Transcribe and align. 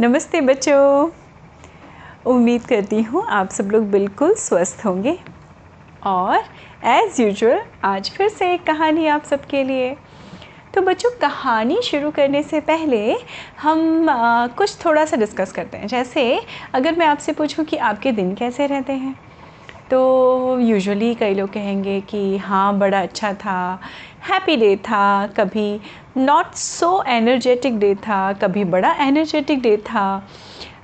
नमस्ते 0.00 0.40
बच्चों। 0.40 1.10
उम्मीद 2.26 2.66
करती 2.66 3.02
हूँ 3.02 3.26
आप 3.28 3.50
सब 3.50 3.64
लोग 3.64 3.90
बिल्कुल 3.90 4.34
स्वस्थ 4.34 4.84
होंगे। 4.86 5.18
और 6.06 6.38
एज़ 6.84 7.22
यूजुअल 7.22 7.60
आज 7.84 8.10
फिर 8.10 8.28
से 8.28 8.54
एक 8.54 8.66
कहानी 8.66 9.06
आप 9.06 9.24
सबके 9.24 9.64
लिए। 9.64 9.96
तो 10.74 10.82
बच्चों 10.82 11.10
कहानी 11.10 11.82
शुरू 11.82 12.10
करने 12.10 12.42
से 12.42 12.60
पहले 12.60 13.16
हम 13.62 14.10
आ, 14.10 14.46
कुछ 14.46 14.84
थोड़ा 14.84 15.04
सा 15.04 15.16
डिस्कस 15.16 15.52
करते 15.52 15.78
हैं। 15.78 15.86
जैसे 15.86 16.40
अगर 16.74 16.96
मैं 16.96 17.06
आपसे 17.06 17.32
पूछूँ 17.32 17.64
कि 17.64 17.76
आपके 17.76 18.12
दिन 18.12 18.34
कैसे 18.34 18.66
रहते 18.66 18.92
हैं? 18.92 19.27
तो 19.90 20.58
यूजुअली 20.60 21.14
कई 21.14 21.34
लोग 21.34 21.52
कहेंगे 21.52 22.00
कि 22.00 22.36
हाँ 22.38 22.78
बड़ा 22.78 23.00
अच्छा 23.02 23.32
था 23.34 23.80
हैप्पी 24.22 24.56
डे 24.56 24.74
था 24.78 25.26
कभी। 25.36 25.80
नॉट 26.16 26.54
सो 26.54 27.02
एनर्जेटिक 27.08 27.78
डे 27.78 27.94
था, 27.96 28.32
कभी 28.32 28.64
बड़ा 28.66 28.92
एनर्जेटिक 29.00 29.62
डे 29.62 29.76
था। 29.84 30.28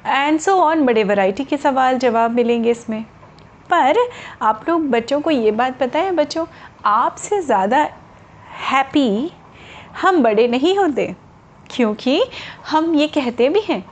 एंड 0.06 0.38
सो 0.40 0.56
ऑन 0.60 0.84
बड़े 0.86 1.04
वैरायटी 1.04 1.44
के 1.44 1.56
सवाल, 1.56 1.98
जवाब 1.98 2.30
मिलेंगे 2.30 2.70
इसमें। 2.70 3.02
पर 3.70 3.96
आप 4.42 4.64
लोग 4.68 4.88
बच्चों 4.90 5.20
को 5.20 5.30
ये 5.30 5.50
बात 5.52 5.78
पता 5.78 5.98
है 5.98 6.12
बच्चों, 6.12 6.46
आपसे 6.84 7.40
ज़्यादा 7.42 7.88
हैप्पी 8.70 9.30
हम 10.02 10.22
बड़े 10.22 10.46
नहीं 10.48 10.76
होते, 10.78 11.14
क्योंकि 11.70 12.22
हम 12.70 12.94
ये 12.94 13.08
कहते 13.08 13.48
भी 13.48 13.60
हैं 13.60 13.84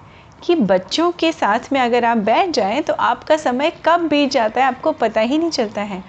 कि 0.44 0.54
बच्चों 0.54 1.12
के 1.12 1.32
साथ 1.32 1.72
में 1.72 1.80
अगर 1.80 2.04
आप 2.04 2.16
बैठ 2.16 2.50
जाएँ 2.50 2.82
तो 2.82 2.92
आपका 2.92 3.36
समय 3.36 3.72
कब 3.84 4.00
बीत 4.00 4.30
जाता 4.30 4.60
है, 4.60 4.66
आपको 4.66 4.92
पता 4.92 5.20
ही 5.20 5.38
नहीं 5.38 5.50
चलता 5.50 5.82
है। 5.82 6.04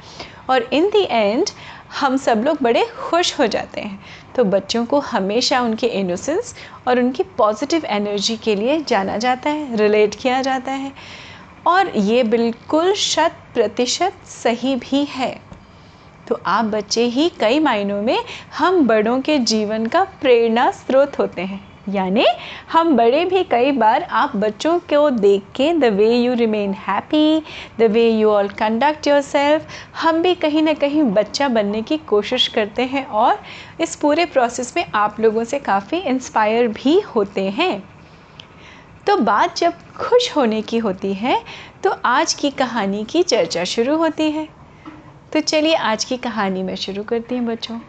और 0.49 0.61
इन 0.63 0.89
दी 0.89 1.03
एंड 1.03 1.49
हम 1.99 2.17
सब 2.17 2.43
लोग 2.43 2.57
बड़े 2.61 2.85
खुश 2.99 3.39
हो 3.39 3.47
जाते 3.47 3.81
हैं। 3.81 3.99
तो 4.35 4.43
बच्चों 4.43 4.85
को 4.85 4.99
हमेशा 4.99 5.61
उनके 5.61 5.87
इनोसेंस 5.87 6.55
और 6.87 6.99
उनकी 6.99 7.23
पॉजिटिव 7.23 7.85
एनर्जी 7.85 8.37
के 8.37 8.55
लिए 8.55 8.81
जाना 8.81 9.17
जाता 9.17 9.49
है 9.49 9.77
रिलेट 9.77 10.15
किया 10.15 10.41
जाता 10.41 10.71
है। 10.71 10.91
और 11.67 11.97
ये 11.97 12.23
बिल्कुल 12.23 12.93
शत 12.93 13.35
प्रतिशत 13.53 14.13
सही 14.25 14.75
भी 14.75 15.03
है। 15.05 15.41
तो 16.27 16.41
आप 16.45 16.65
बच्चे 16.65 17.03
ही 17.03 17.29
कई 17.29 17.59
मायनों 17.59 18.01
में 18.01 18.19
हम 18.57 18.87
बड़ों 18.87 19.21
के 19.21 19.39
जीवन 19.39 19.85
का 19.85 20.03
प्रेरणा 20.03 20.71
स्रोत 20.71 21.19
होते 21.19 21.41
हैं। 21.41 21.72
यानी 21.89 22.25
हम 22.71 22.95
बड़े 22.97 23.23
भी 23.25 23.43
कई 23.43 23.71
बार 23.71 24.03
आप 24.03 24.35
बच्चों 24.35 24.77
को 24.89 25.09
देख 25.09 25.43
के 25.55 25.71
the 25.73 25.85
way 25.93 26.09
you 26.15 26.33
remain 26.33 26.73
happy 26.87 27.41
the 27.79 27.89
way 27.91 28.07
you 28.09 28.29
all 28.29 28.47
conduct 28.49 29.07
yourself 29.21 29.67
हम 30.01 30.21
भी 30.21 30.33
कहीं 30.35 30.61
ना 30.61 30.73
कहीं 30.73 31.03
बच्चा 31.13 31.47
बनने 31.47 31.81
की 31.81 31.97
कोशिश 32.07 32.47
करते 32.47 32.83
हैं 32.83 33.05
और 33.05 33.41
इस 33.81 33.95
पूरे 33.95 34.25
प्रोसेस 34.25 34.73
में 34.77 34.85
आप 34.95 35.19
लोगों 35.19 35.43
से 35.43 35.59
काफ़ी 35.59 35.97
इंस्पायर 35.99 36.67
भी 36.67 36.99
होते 37.15 37.49
हैं। 37.49 37.83
तो 39.07 39.17
बात 39.17 39.57
जब 39.57 39.73
खुश 39.97 40.31
होने 40.35 40.61
की 40.61 40.77
होती 40.77 41.13
है 41.13 41.37
तो 41.83 41.95
आज 42.05 42.33
की 42.33 42.49
कहानी 42.51 43.03
की 43.03 43.23
चर्चा 43.23 43.63
शुरू 43.63 43.97
होती 43.97 44.29
है। 44.31 44.47
तो 45.33 45.39
चलिए 45.39 45.73
आज 45.75 46.05
की 46.05 46.17
कहानी 46.19 46.63
मैं 46.63 46.75
शुरू 46.75 47.03
करती 47.03 47.37
हूँ 47.37 47.45
बच्चों। 47.47 47.79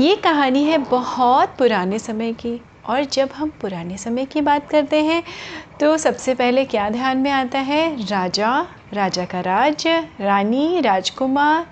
ये 0.00 0.14
कहानी 0.16 0.64
है 0.64 0.78
बहुत 0.80 1.54
पुराने 1.58 1.98
समय 1.98 2.32
की। 2.32 2.60
और 2.86 3.04
जब 3.04 3.30
हम 3.34 3.52
पुराने 3.60 3.96
समय 3.98 4.24
की 4.24 4.40
बात 4.40 4.68
करते 4.70 5.02
हैं 5.02 5.22
तो 5.80 5.96
सबसे 5.98 6.34
पहले 6.34 6.64
क्या 6.64 6.88
ध्यान 6.90 7.18
में 7.18 7.30
आता 7.30 7.58
है? 7.60 8.06
राजा 8.06 8.66
राजा 8.94 9.24
का 9.24 9.40
राज, 9.40 9.86
रानी, 10.20 10.80
राजकुमार, 10.80 11.66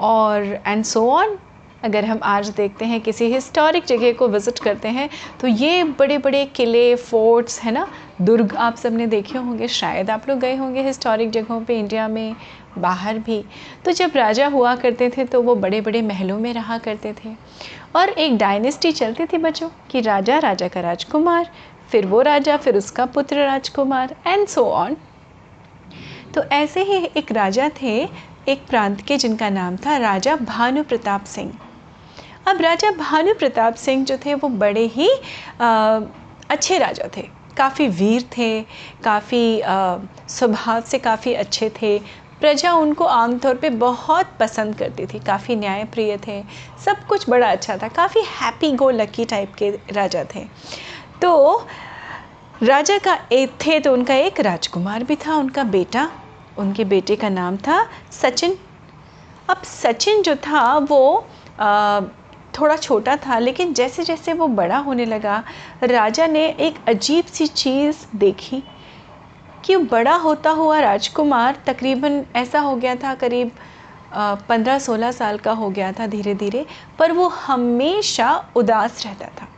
और 0.00 0.60
एंड 0.66 0.84
सो 0.84 1.08
ऑन 1.10 1.38
अगर 1.84 2.04
हम 2.04 2.20
आज 2.24 2.48
देखते 2.48 2.84
हैं, 2.84 3.00
किसी 3.00 3.24
हिस्टोरिक 3.32 3.84
जगह 3.84 4.12
को 4.12 4.28
विज़िट 4.28 4.58
करते 4.58 4.88
हैं 4.88 5.08
तो 5.40 5.46
ये 5.46 5.82
बड़े 5.98 6.16
बड़े 6.18 6.44
किले 6.46 6.94
फोर्ट्स 6.96 7.60
है 7.62 7.72
ना? 7.72 7.86
दुर्ग 8.22 8.54
आप 8.56 8.76
सबने 8.76 9.06
देखे 9.06 9.38
होंगे, 9.38 9.68
शायद 9.68 10.10
आप 10.10 10.28
लोग 10.28 10.38
गए 10.38 10.56
होंगे 10.56 10.82
हिस्टोरिक 10.82 11.30
जगहों 11.30 11.60
पे 11.60 11.78
इंडिया 11.78 12.08
में। 12.08 12.34
बाहर 12.78 13.18
भी। 13.18 13.42
तो 13.84 13.92
जब 13.92 14.16
राजा 14.16 14.46
हुआ 14.46 14.74
करते 14.76 15.08
थे 15.10 15.24
तो 15.24 15.42
वो 15.42 15.54
बड़े 15.56 15.80
बड़े 15.80 16.02
महलों 16.02 16.38
में 16.38 16.52
रहा 16.54 16.78
करते 16.78 17.12
थे। 17.14 17.34
और 17.96 18.08
एक 18.08 18.36
डायनेस्टी 18.38 18.92
चलती 18.92 19.26
थी 19.26 19.38
बच्चों 19.38 19.68
कि 19.90 20.00
राजा 20.00 20.38
राजा 20.38 20.68
का 20.68 20.80
राजकुमार 20.80 21.50
फिर 21.90 22.06
वो 22.06 22.20
राजा 22.22 22.56
फिर 22.56 22.76
उसका 22.76 23.06
पुत्र 23.06 23.44
राजकुमार 23.46 24.14
एंड 24.26 24.46
सो 24.48 24.64
ऑन 24.64 24.96
तो 26.34 26.42
ऐसे 26.52 26.82
ही 26.82 27.04
एक 27.16 27.32
राजा 27.32 27.70
थे 27.82 27.96
एक 28.48 28.66
प्रांत 28.68 29.00
के 29.00 29.16
जिनका 29.16 29.48
नाम 29.50 29.76
था 29.76 29.96
राजा 29.96 30.36
भानु 30.36 30.82
प्रताप 30.84 31.24
सिंह। 31.24 31.52
अब 32.48 32.60
राजा 32.60 32.90
भानु 32.90 33.34
प्रताप 33.34 33.74
सिंह 33.76 34.04
जो 34.04 34.16
थे 34.16 34.34
वो 34.34 34.48
बड़े 34.48 34.84
ही 34.86 35.08
आ, 35.60 36.00
अच्छे 36.50 36.78
राजा 36.78 37.08
थे। 37.16 37.22
काफ़ी 37.56 37.86
वीर 37.88 38.22
थे 38.36 38.60
काफ़ी 39.04 39.60
स्वभाव 40.28 40.80
से 40.80 40.98
काफ़ी 40.98 41.34
अच्छे 41.34 41.70
थे 41.82 41.98
प्रजा 42.40 42.72
उनको 42.74 43.04
आमतौर 43.04 43.54
पे 43.54 43.70
बहुत 43.70 44.26
पसंद 44.40 44.74
करती 44.78 45.06
थी। 45.06 45.18
काफ़ी 45.18 45.56
न्यायप्रिय 45.56 46.16
थे 46.26 46.42
सब 46.84 47.06
कुछ 47.08 47.28
बड़ा 47.30 47.50
अच्छा 47.50 47.76
था 47.76 47.88
काफ़ी 47.88 48.20
हैप्पी 48.30 48.70
गो 48.72 48.90
लकी 48.90 49.24
टाइप 49.24 49.54
के 49.54 49.70
राजा 49.92 50.24
थे। 50.34 50.44
तो 51.22 51.66
राजा 52.62 52.98
का 52.98 53.18
एक 53.32 53.50
थे 53.66 53.78
तो 53.80 53.92
उनका 53.92 54.14
एक 54.16 54.40
राजकुमार 54.40 55.04
भी 55.04 55.16
था 55.16 55.36
उनका 55.36 55.64
बेटा 55.66 56.10
उनके 56.58 56.84
बेटे 56.84 57.16
का 57.16 57.28
नाम 57.28 57.56
था 57.56 57.84
सचिन। 58.12 58.56
अब 59.50 59.62
सचिन 59.64 60.22
जो 60.22 60.34
था 60.36 60.76
वो 60.78 61.26
आ, 61.60 62.00
थोड़ा 62.58 62.76
छोटा 62.76 63.14
था 63.16 63.38
लेकिन 63.38 63.72
जैसे 63.74 64.04
जैसे 64.04 64.32
वो 64.32 64.46
बड़ा 64.48 64.78
होने 64.78 65.04
लगा 65.04 65.42
राजा 65.82 66.26
ने 66.26 66.46
एक 66.60 66.78
अजीब 66.88 67.24
सी 67.24 67.46
चीज़ 67.46 67.96
देखी। 68.16 68.62
कि 69.68 69.76
बड़ा 69.76 70.14
होता 70.16 70.50
हुआ 70.50 70.78
राजकुमार 70.80 71.56
तकरीबन 71.66 72.24
ऐसा 72.36 72.60
हो 72.60 72.74
गया 72.76 72.94
था, 72.96 73.14
करीब 73.14 73.50
पंद्रह 74.48 74.78
सोलह 74.78 75.10
साल 75.12 75.38
का 75.38 75.52
हो 75.52 75.68
गया 75.70 75.92
था 75.92 76.06
धीरे 76.06 76.34
धीरे 76.34 76.64
पर 76.98 77.12
वो 77.12 77.28
हमेशा 77.28 78.30
उदास 78.56 79.04
रहता 79.06 79.26
था। 79.40 79.48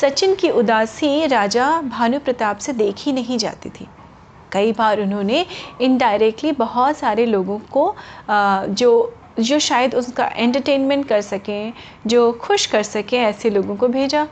सचिन 0.00 0.34
की 0.34 0.50
उदासी 0.50 1.26
राजा 1.26 1.70
भानु 1.82 2.18
प्रताप 2.20 2.58
से 2.58 2.72
देखी 2.72 3.12
नहीं 3.12 3.38
जाती 3.38 3.70
थी। 3.70 3.86
कई 4.52 4.72
बार 4.72 5.00
उन्होंने 5.00 5.44
इनडायरेक्टली 5.80 6.52
बहुत 6.54 6.98
सारे 6.98 7.26
लोगों 7.26 7.58
को 7.72 7.94
जो 8.30 8.90
जो 9.40 9.58
शायद 9.58 9.94
उसका 9.94 10.24
एंटरटेनमेंट 10.26 11.06
कर 11.08 11.20
सकें, 11.20 11.72
जो 12.06 12.32
खुश 12.42 12.66
कर 12.66 12.82
सकें, 12.82 13.18
ऐसे 13.18 13.50
लोगों 13.50 13.76
को 13.76 13.88
भेजा। 13.88 14.26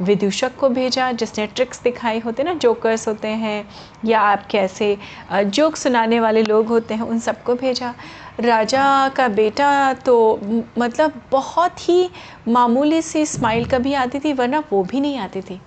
विदूषक 0.00 0.56
को 0.56 0.68
भेजा 0.68 1.10
जिसने 1.12 1.46
ट्रिक्स 1.46 1.82
दिखाई 1.82 2.18
होते 2.18 2.42
ना 2.42 2.54
जोकर्स 2.54 3.06
होते 3.08 3.28
हैं 3.28 3.68
या 4.04 4.20
आप 4.20 4.46
कैसे 4.46 4.96
जोक 5.32 5.76
सुनाने 5.76 6.20
वाले 6.20 6.42
लोग 6.42 6.66
होते 6.66 6.94
हैं 6.94 7.02
उन 7.02 7.18
सबको 7.18 7.54
भेजा। 7.54 7.94
राजा 8.40 9.08
का 9.08 9.28
बेटा 9.28 9.92
तो 10.06 10.40
मतलब 10.78 11.20
बहुत 11.30 11.88
ही 11.88 12.10
मामूली 12.48 13.00
सी 13.02 13.24
स्माइल 13.26 13.64
कभी 13.64 13.94
आती 13.94 14.18
थी 14.18 14.32
वरना 14.32 14.62
वो 14.72 14.82
भी 14.82 15.00
नहीं 15.00 15.18
आती 15.18 15.40
थी। 15.40 15.60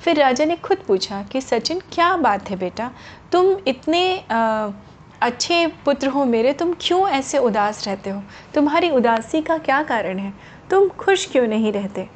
फिर 0.00 0.16
राजा 0.16 0.44
ने 0.44 0.56
खुद 0.56 0.78
पूछा 0.78 1.22
कि 1.22 1.40
सचिन 1.40 1.80
क्या 1.92 2.16
बात 2.16 2.50
है 2.50 2.56
बेटा? 2.56 2.90
तुम 3.32 3.56
इतने 3.66 4.18
आ, 4.30 4.68
अच्छे 5.22 5.66
पुत्र 5.84 6.08
हो 6.08 6.24
मेरे 6.24 6.52
तुम 6.52 6.74
क्यों 6.80 7.08
ऐसे 7.08 7.38
उदास 7.38 7.86
रहते 7.86 8.10
हो? 8.10 8.22
तुम्हारी 8.54 8.90
उदासी 8.90 9.40
का 9.42 9.58
क्या 9.58 9.82
कारण 9.82 10.18
है? 10.18 10.32
तुम 10.70 10.88
खुश 10.88 11.26
क्यों 11.26 11.46
नहीं 11.46 11.72
रहते? 11.72 12.08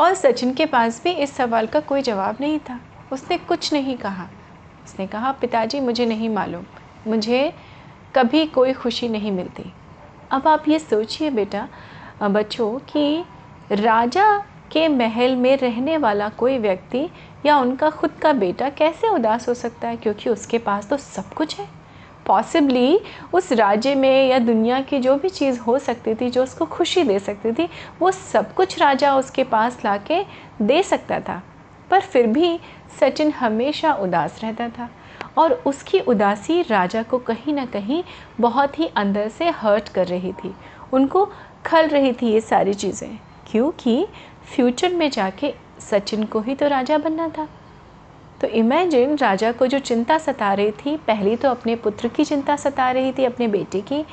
और 0.00 0.14
सचिन 0.14 0.54
के 0.54 0.66
पास 0.66 1.04
भी 1.04 1.10
इस 1.10 1.36
सवाल 1.36 1.66
का 1.66 1.80
कोई 1.80 2.02
जवाब 2.02 2.36
नहीं 2.40 2.58
था। 2.58 2.80
उसने 3.12 3.38
कुछ 3.38 3.72
नहीं 3.72 3.96
कहा। 3.96 4.26
उसने 4.84 5.06
कहा, 5.06 5.32
पिताजी, 5.32 5.80
मुझे 5.80 6.06
नहीं 6.06 6.28
मालूम। 6.28 6.62
मुझे 7.06 7.54
कभी 8.14 8.46
कोई 8.46 8.72
खुशी 8.72 9.08
नहीं 9.08 9.32
मिलती। 9.32 9.72
अब 10.30 10.48
आप 10.48 10.68
ये 10.68 10.78
सोचिए 10.78 11.30
बेटा, 11.30 11.68
बच्चों, 12.22 12.78
कि 12.78 13.24
राजा 13.72 14.38
के 14.72 14.88
महल 14.88 15.36
में 15.36 15.56
रहने 15.56 15.96
वाला 15.96 16.28
कोई 16.28 16.58
व्यक्ति 16.58 17.08
या 17.46 17.58
उनका 17.58 17.90
खुद 17.90 18.10
का 18.10 18.32
बेटा 18.32 18.68
कैसे 18.68 19.08
उदास 19.08 19.48
हो 19.48 19.54
सकता 19.54 19.88
है? 19.88 19.96
क्योंकि 19.96 20.30
उसके 20.30 20.58
पास 20.58 20.88
तो 20.88 20.96
सब 20.96 21.34
कुछ 21.34 21.60
है। 21.60 21.79
पॉसिबली 22.26 23.00
उस 23.34 23.52
राज्य 23.52 23.94
में 23.94 24.28
या 24.28 24.38
दुनिया 24.38 24.80
की 24.80 24.98
जो 24.98 25.16
भी 25.16 25.28
चीज़ 25.28 25.58
हो 25.60 25.78
सकती 25.78 26.14
थी, 26.14 26.30
जो 26.30 26.42
उसको 26.42 26.64
खुशी 26.66 27.02
दे 27.04 27.18
सकती 27.18 27.52
थी, 27.52 27.68
वो 28.00 28.10
सब 28.10 28.54
कुछ 28.54 28.78
राजा 28.78 29.14
उसके 29.16 29.44
पास 29.44 29.78
ला 29.84 29.96
के 30.10 30.22
दे 30.62 30.82
सकता 30.82 31.20
था। 31.20 31.42
पर 31.90 32.00
फिर 32.00 32.26
भी 32.26 32.58
सचिन 33.00 33.30
हमेशा 33.30 33.92
उदास 33.94 34.40
रहता 34.42 34.68
था 34.68 34.88
और 35.38 35.52
उसकी 35.66 36.00
उदासी 36.00 36.60
राजा 36.62 37.02
को 37.02 37.18
कहीं 37.18 37.54
ना 37.54 37.64
कहीं 37.66 38.02
बहुत 38.40 38.78
ही 38.78 38.86
अंदर 38.96 39.28
से 39.28 39.48
हर्ट 39.50 39.88
कर 39.88 40.06
रही 40.06 40.32
थी। 40.34 40.54
उनको 40.92 41.24
खल 41.66 41.88
रही 41.88 42.12
थी 42.12 42.32
ये 42.32 42.40
सारी 42.40 42.74
चीज़ें, 42.74 43.18
क्योंकि 43.50 44.06
फ्यूचर 44.54 44.94
में 44.94 45.10
जाके 45.10 45.52
सचिन 45.80 46.24
को 46.24 46.40
ही 46.40 46.54
तो 46.54 46.68
राजा 46.68 46.98
बनना 46.98 47.28
था। 47.28 47.48
तो 48.40 48.46
इमेजिन 48.46 49.16
राजा 49.16 49.52
को 49.52 49.66
जो 49.66 49.78
चिंता 49.78 50.18
सता 50.18 50.52
रही 50.54 50.70
थी, 50.70 50.96
पहली 50.96 51.36
तो 51.36 51.50
अपने 51.50 51.76
पुत्र 51.76 52.08
की 52.08 52.24
चिंता 52.24 52.56
सता 52.56 52.90
रही 52.90 53.12
थी, 53.12 53.24
अपने 53.24 53.48
बेटे 53.48 53.80
की। 53.80 54.04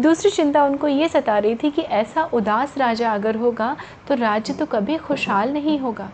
दूसरी 0.00 0.30
चिंता 0.30 0.64
उनको 0.64 0.88
ये 0.88 1.08
सता 1.08 1.38
रही 1.38 1.54
थी 1.54 1.70
कि 1.70 1.82
ऐसा 1.82 2.24
उदास 2.24 2.78
राजा 2.78 3.12
अगर 3.12 3.36
होगा 3.36 3.76
तो 4.08 4.14
राज्य 4.14 4.52
तो 4.52 4.66
कभी 4.66 4.96
खुशहाल 4.96 5.52
नहीं 5.52 5.78
होगा। 5.78 6.10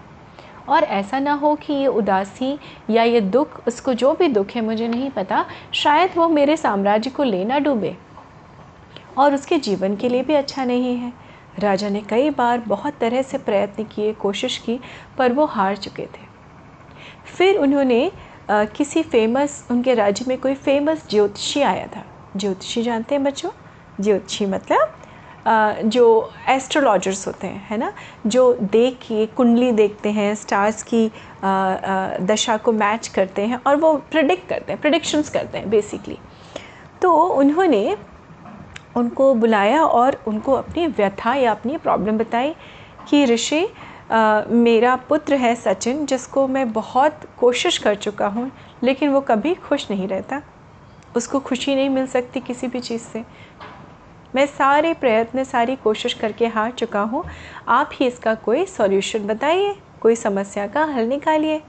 और 0.68 0.84
ऐसा 0.84 1.18
ना 1.18 1.32
हो 1.32 1.54
कि 1.54 1.72
ये 1.72 1.86
उदासी 1.86 2.58
या 2.90 3.02
ये 3.02 3.20
दुख, 3.20 3.66
उसको 3.68 3.94
जो 3.94 4.12
भी 4.14 4.28
दुख 4.28 4.50
है, 4.50 4.62
मुझे 4.62 4.88
नहीं 4.88 5.10
पता, 5.10 5.44
शायद 5.74 6.10
वो 6.16 6.28
मेरे 6.28 6.56
साम्राज्य 6.56 7.10
को 7.10 7.22
लेना 7.22 7.58
डूबे। 7.58 7.96
और 9.18 9.34
उसके 9.34 9.58
जीवन 9.58 9.96
के 9.96 10.08
लिए 10.08 10.22
भी 10.22 10.34
अच्छा 10.34 10.64
नहीं 10.64 10.96
है। 10.96 11.12
राजा 11.58 11.88
ने 11.88 12.00
कई 12.00 12.30
बार 12.30 12.58
बहुत 12.58 12.94
तरह 13.00 13.22
से 13.22 13.38
प्रयत्न 13.38 13.84
किए, 13.84 14.12
कोशिश 14.12 14.58
की, 14.58 14.80
पर 15.18 15.32
वो 15.32 15.44
हार 15.44 15.76
चुके 15.76 16.02
थे। 16.02 16.31
फिर 17.26 17.58
उन्होंने 17.58 18.10
आ, 18.50 18.64
किसी 18.64 19.02
फ़ेमस 19.02 19.66
उनके 19.70 19.94
राज्य 19.94 20.24
में 20.28 20.38
कोई 20.38 20.54
फ़ेमस 20.54 21.08
ज्योतिषी 21.10 21.62
आया 21.62 21.86
था। 21.86 22.04
ज्योतिषी 22.36 22.82
जानते 22.82 23.14
हैं 23.14 23.24
बच्चों? 23.24 23.50
ज्योतिषी 24.00 24.46
मतलब 24.46 24.96
आ, 25.46 25.72
जो 25.72 26.32
एस्ट्रोलॉजर्स 26.48 27.26
होते 27.26 27.46
हैं 27.46 27.66
है 27.70 27.76
ना? 27.78 27.92
जो 28.26 28.52
देख 28.62 28.94
के 28.94 29.26
कुंडली 29.26 29.72
देखते 29.72 30.10
हैं 30.10 30.34
स्टार्स 30.34 30.82
की 30.82 31.10
आ, 31.44 31.48
आ, 31.48 32.18
दशा 32.18 32.56
को 32.56 32.72
मैच 32.72 33.08
करते 33.08 33.42
हैं 33.42 33.60
और 33.66 33.76
वो 33.76 33.92
प्रिडिक्ट 34.10 34.48
करते 34.48 34.72
हैं 34.72 34.80
प्रडिक्शंस 34.80 35.30
करते 35.30 35.58
हैं 35.58 35.70
बेसिकली 35.70 36.18
तो 37.02 37.12
उन्होंने 37.12 37.96
उनको 38.96 39.34
बुलाया 39.34 39.84
और 39.84 40.22
उनको 40.26 40.52
अपनी 40.52 40.86
व्यथा 40.86 41.34
या 41.34 41.50
अपनी 41.50 41.76
प्रॉब्लम 41.76 42.18
बताई 42.18 42.54
कि 43.08 43.24
ऋषि 43.24 43.68
मेरा 44.12 44.96
पुत्र 44.96 45.34
है 45.34 45.54
सचिन, 45.54 46.06
जिसको 46.06 46.46
मैं 46.48 46.72
बहुत 46.72 47.20
कोशिश 47.38 47.78
कर 47.78 47.94
चुका 47.94 48.26
हूँ, 48.26 48.50
लेकिन 48.82 49.10
वो 49.10 49.20
कभी 49.20 49.54
खुश 49.54 49.90
नहीं 49.90 50.08
रहता। 50.08 50.42
उसको 51.16 51.40
खुशी 51.40 51.74
नहीं 51.74 51.88
मिल 51.88 52.06
सकती 52.06 52.40
किसी 52.40 52.66
भी 52.66 52.80
चीज़ 52.80 53.02
से। 53.02 53.24
मैं 54.34 54.46
सारे 54.46 54.92
प्रयत्न, 54.94 55.44
सारी 55.44 55.76
कोशिश 55.76 56.14
करके 56.14 56.46
हार 56.46 56.70
चुका 56.70 57.00
हूँ। 57.00 57.24
आप 57.68 57.90
ही 57.94 58.06
इसका 58.06 58.34
कोई 58.34 58.64
सॉल्यूशन 58.66 59.26
बताइए, 59.26 59.74
कोई 60.00 60.16
समस्या 60.16 60.66
का 60.66 60.84
हल 60.84 61.06
निकालिए। 61.06 61.60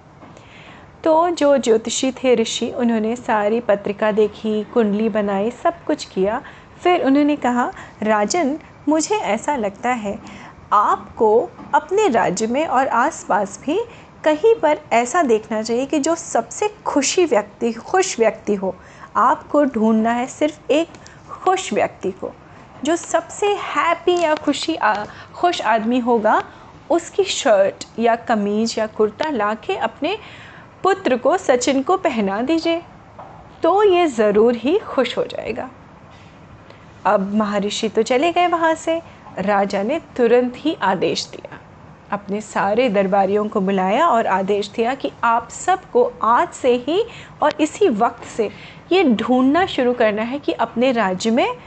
तो 1.03 1.29
जो 1.29 1.57
ज्योतिषी 1.57 2.11
थे 2.11 2.35
ऋषि, 2.35 2.69
उन्होंने 2.69 3.15
सारी 3.15 3.59
पत्रिका 3.59 4.11
देखी, 4.11 4.63
कुंडली 4.63 5.09
बनाई, 5.09 5.51
सब 5.51 5.83
कुछ 5.83 6.05
किया। 6.05 6.41
फिर 6.83 7.03
उन्होंने 7.05 7.35
कहा, 7.35 7.71
राजन, 8.03 8.57
मुझे 8.89 9.15
ऐसा 9.15 9.55
लगता 9.55 9.89
है 9.89 10.17
आपको 10.73 11.49
अपने 11.73 12.07
राज्य 12.07 12.47
में 12.47 12.65
और 12.67 12.87
आसपास 12.87 13.59
भी 13.65 13.79
कहीं 14.23 14.53
पर 14.55 14.79
ऐसा 14.93 15.21
देखना 15.23 15.61
चाहिए 15.61 15.85
कि 15.85 15.99
जो 15.99 16.15
सबसे 16.15 16.67
खुशी 16.85 17.25
व्यक्ति 17.25 17.71
खुश 17.73 18.17
व्यक्ति 18.19 18.55
हो। 18.55 18.75
आपको 19.17 19.63
ढूंढना 19.65 20.11
है 20.11 20.27
सिर्फ़ 20.27 20.71
एक 20.71 20.93
खुश 21.31 21.71
व्यक्ति 21.73 22.11
को। 22.11 22.31
जो 22.83 22.95
सबसे 22.95 23.53
हैप्पी 23.55 24.17
या 24.19 24.33
खुशी 24.35 24.75
आ, 24.75 24.93
खुश 25.33 25.61
आदमी 25.61 25.99
होगा 25.99 26.41
उसकी 26.89 27.23
शर्ट 27.23 27.85
या 27.99 28.15
कमीज 28.25 28.75
या 28.77 28.87
कुर्ता 28.87 29.29
ला 29.29 29.53
के 29.55 29.75
अपने 29.77 30.17
पुत्र 30.83 31.17
को 31.17 31.37
सचिन 31.37 31.81
को 31.83 31.97
पहना 31.97 32.41
दीजिए 32.41 32.81
तो 33.63 33.83
ये 33.83 34.07
ज़रूर 34.07 34.55
ही 34.55 34.77
खुश 34.79 35.17
हो 35.17 35.23
जाएगा। 35.23 35.69
अब 37.05 37.33
महर्षि 37.35 37.89
तो 37.89 38.03
चले 38.03 38.31
गए 38.31 38.47
वहाँ 38.47 38.73
से। 38.75 39.01
राजा 39.39 39.83
ने 39.83 39.99
तुरंत 40.17 40.53
ही 40.57 40.77
आदेश 40.81 41.27
दिया। 41.27 41.59
अपने 42.11 42.41
सारे 42.41 42.89
दरबारियों 42.89 43.47
को 43.47 43.61
बुलाया 43.61 44.07
और 44.07 44.27
आदेश 44.27 44.69
दिया 44.69 44.95
कि 44.95 45.11
आप 45.23 45.49
सबको 45.49 46.13
आज 46.23 46.49
से 46.49 46.75
ही 46.75 47.05
और 47.43 47.53
इसी 47.59 47.89
वक्त 47.89 48.23
से 48.23 48.49
ये 48.91 49.03
ढूंढना 49.03 49.65
शुरू 49.65 49.93
करना 49.93 50.21
है 50.21 50.39
कि 50.39 50.51
अपने 50.51 50.91
राज्य 50.91 51.31
में 51.31 51.57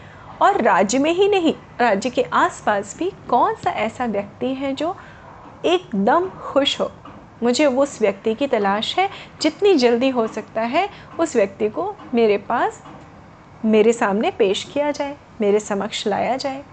और 0.42 0.62
राज्य 0.62 0.98
में 0.98 1.12
ही 1.12 1.28
नहीं, 1.28 1.54
राज्य 1.80 2.10
के 2.10 2.22
आसपास 2.22 2.96
भी 2.98 3.12
कौन 3.28 3.54
सा 3.54 3.70
ऐसा 3.70 4.06
व्यक्ति 4.06 4.46
है 4.46 4.74
जो 4.74 4.96
एकदम 5.64 6.28
खुश 6.28 6.80
हो। 6.80 6.90
मुझे 7.42 7.66
उस 7.66 8.00
व्यक्ति 8.02 8.34
की 8.34 8.46
तलाश 8.46 8.98
है, 8.98 9.08
जितनी 9.40 9.74
जल्दी 9.74 10.08
हो 10.08 10.26
सकता 10.26 10.60
है, 10.60 10.88
उस 11.20 11.36
व्यक्ति 11.36 11.68
को 11.68 11.96
मेरे 12.14 12.38
पास, 12.38 12.82
मेरे 13.64 13.92
सामने 13.92 14.30
पेश 14.30 14.64
किया 14.64 14.90
जाए, 14.90 15.16
मेरे 15.40 15.60
समक्ष 15.60 16.06
लाया 16.06 16.36
जाए। 16.36 16.64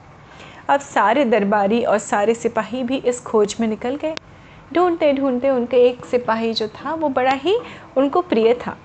अब 0.69 0.79
सारे 0.79 1.23
दरबारी 1.25 1.83
और 1.83 1.97
सारे 1.97 2.33
सिपाही 2.33 2.83
भी 2.83 2.97
इस 2.97 3.19
खोज 3.21 3.55
में 3.59 3.67
निकल 3.67 3.95
गए। 3.95 4.15
ढूंढते 4.73 5.11
ढूंढते 5.13 5.49
उनके 5.49 5.77
एक 5.77 6.05
सिपाही 6.05 6.53
जो 6.53 6.67
था, 6.67 6.93
वो 6.93 7.09
बड़ा 7.09 7.31
ही 7.31 7.57
उनको 7.97 8.21
प्रिय 8.21 8.53
था। 8.53 8.77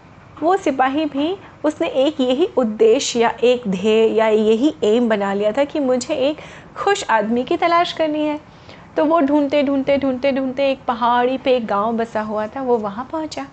वो 0.43 0.57
सिपाही 0.57 1.05
भी 1.05 1.37
उसने 1.65 1.89
एक 1.89 2.21
यही 2.21 2.49
उद्देश्य 2.57 3.21
या 3.21 3.31
एक 3.45 3.69
ध्येय 3.69 4.13
या 4.15 4.29
यही 4.29 4.75
एम 4.85 5.09
बना 5.09 5.33
लिया 5.35 5.53
था 5.53 5.65
कि 5.65 5.81
मुझे 5.81 6.15
एक 6.15 6.41
खुश 6.77 7.05
आदमी 7.11 7.45
की 7.45 7.57
तलाश 7.57 7.93
करनी 7.93 8.25
है। 8.25 8.39
तो 8.97 9.05
वो 9.05 9.21
ढूंढते 9.21 9.63
ढूंढते 9.63 9.97
ढूंढते 9.99 10.33
ढूंढते 10.33 10.71
एक 10.71 10.85
पहाड़ी 10.85 11.39
पे 11.39 11.57
एक 11.57 11.67
गाँव 11.67 11.97
बसा 11.97 12.21
हुआ 12.21 12.47
था, 12.47 12.63
वो 12.63 12.79
वहाँ 12.79 13.09
पहुँचा। 13.13 13.47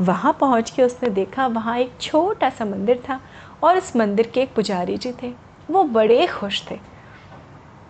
वहाँ 0.00 0.36
पहुँच 0.40 0.70
के 0.70 0.82
उसने 0.82 1.08
देखा 1.10 1.46
वहाँ 1.46 1.78
एक 1.78 1.92
छोटा 2.00 2.50
सा 2.50 2.64
मंदिर 2.64 3.02
था 3.08 3.20
और 3.62 3.78
उस 3.78 3.96
मंदिर 3.96 4.30
के 4.34 4.40
एक 4.40 4.54
पुजारी 4.54 4.96
जी 4.96 5.12
थे। 5.22 5.32
वो 5.70 5.84
बड़े 5.84 6.26
खुश 6.26 6.62
थे। 6.70 6.97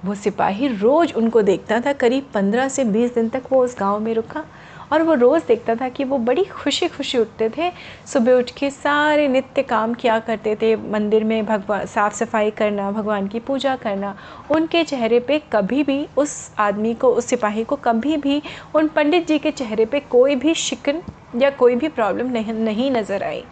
वो 0.04 0.14
सिपाही 0.14 0.68
रोज़ 0.68 1.12
उनको 1.12 1.42
देखता 1.42 1.80
था, 1.80 1.92
करीब 1.92 2.26
पंद्रह 2.34 2.68
से 2.68 2.84
बीस 2.84 3.14
दिन 3.14 3.28
तक 3.28 3.42
वो 3.52 3.64
उस 3.64 3.76
गाँव 3.78 4.00
में 4.00 4.12
रुका 4.14 4.44
और 4.92 5.02
वो 5.02 5.14
रोज़ 5.14 5.46
देखता 5.46 5.74
था 5.74 5.88
कि 5.88 6.04
वो 6.04 6.18
बड़ी 6.18 6.44
खुशी 6.44 6.88
खुशी 6.88 7.18
उठते 7.18 7.48
थे। 7.48 7.70
सुबह 8.06 8.32
उठ 8.32 8.50
के 8.50 8.70
सारे 8.70 9.26
नित्य 9.28 9.62
काम 9.62 9.94
किया 9.94 10.18
करते 10.18 10.54
थे, 10.56 10.74
मंदिर 10.76 11.24
में 11.24 11.46
भगवान 11.46 11.86
साफ़ 11.86 12.14
सफ़ाई 12.14 12.50
करना, 12.50 12.90
भगवान 12.90 13.28
की 13.28 13.40
पूजा 13.40 13.76
करना। 13.76 14.16
उनके 14.50 14.84
चेहरे 14.84 15.20
पे 15.20 15.38
कभी 15.52 15.82
भी 15.82 16.06
उस 16.16 16.50
आदमी 16.58 16.94
को, 16.94 17.08
उस 17.08 17.26
सिपाही 17.26 17.64
को 17.64 17.76
कभी 17.76 18.16
भी, 18.16 18.42
उन 18.74 18.88
पंडित 18.88 19.26
जी 19.26 19.38
के 19.38 19.50
चेहरे 19.50 19.86
पे 19.86 20.00
कोई 20.00 20.36
भी 20.36 20.54
शिकन 20.54 21.02
या 21.36 21.50
कोई 21.50 21.76
भी 21.76 21.88
प्रॉब्लम 21.88 22.30
नहीं 22.30 22.52
नहीं 22.52 22.90
नज़र 22.90 23.22
आई। 23.22 23.44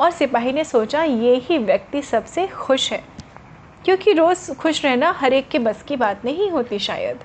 और 0.00 0.10
सिपाही 0.10 0.52
ने 0.52 0.64
सोचा, 0.64 1.02
ये 1.02 1.34
ही 1.36 1.58
व्यक्ति 1.58 2.02
सबसे 2.02 2.46
खुश 2.46 2.92
है। 2.92 3.13
क्योंकि 3.84 4.12
रोज़ 4.12 4.52
खुश 4.52 4.84
रहना 4.84 5.10
हर 5.12 5.32
एक 5.32 5.48
के 5.48 5.58
बस 5.58 5.82
की 5.82 5.96
बात 5.96 6.24
नहीं 6.24 6.50
होती 6.50 6.78
शायद। 6.78 7.18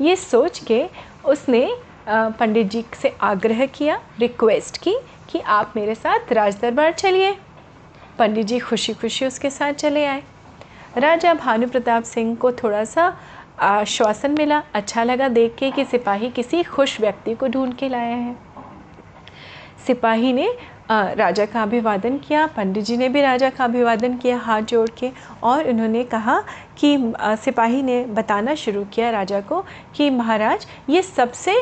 ये 0.00 0.16
सोच 0.16 0.58
के 0.58 0.84
उसने 1.24 1.68
पंडित 2.08 2.66
जी 2.66 2.84
से 3.02 3.14
आग्रह 3.20 3.64
किया 3.66 4.00
रिक्वेस्ट 4.18 4.78
की 4.82 4.96
कि 5.30 5.40
आप 5.40 5.72
मेरे 5.76 5.94
साथ 5.94 6.32
राज 6.32 6.56
दरबार 6.60 6.92
चलिए। 6.92 7.36
पंडित 8.18 8.46
जी 8.46 8.58
खुशी 8.58 8.92
खुशी 8.92 9.26
उसके 9.26 9.50
साथ 9.50 9.72
चले 9.72 10.04
आए। 10.06 10.22
राजा 10.96 11.34
भानु 11.34 11.68
प्रताप 11.68 12.02
सिंह 12.02 12.34
को 12.36 12.52
थोड़ा 12.52 12.84
सा 12.84 13.12
आश्वासन 13.60 14.34
मिला 14.38 14.62
अच्छा 14.74 15.04
लगा 15.04 15.28
देख 15.28 15.54
के 15.54 15.70
कि 15.70 15.84
सिपाही 15.84 16.30
किसी 16.30 16.62
खुश 16.62 17.00
व्यक्ति 17.00 17.34
को 17.34 17.48
ढूंढ 17.48 17.74
के 17.74 17.88
लाया 17.88 18.16
है। 18.16 18.36
सिपाही 19.86 20.32
ने 20.32 20.48
राजा 20.88 21.44
का 21.46 21.62
अभिवादन 21.62 22.16
किया, 22.18 22.46
पंडित 22.46 22.84
जी 22.84 22.96
ने 22.96 23.08
भी 23.08 23.22
राजा 23.22 23.50
का 23.50 23.64
अभिवादन 23.64 24.16
किया 24.16 24.36
हाथ 24.38 24.62
जोड़ 24.62 24.88
के 24.98 25.10
और 25.42 25.68
उन्होंने 25.68 26.04
कहा 26.04 26.40
कि 26.78 26.96
सिपाही 27.36 27.82
ने 27.82 28.04
बताना 28.06 28.54
शुरू 28.54 28.84
किया 28.84 29.10
राजा 29.10 29.40
को 29.40 29.60
कि 29.96 30.08
महाराज, 30.10 30.66
ये 30.90 31.02
सबसे 31.02 31.54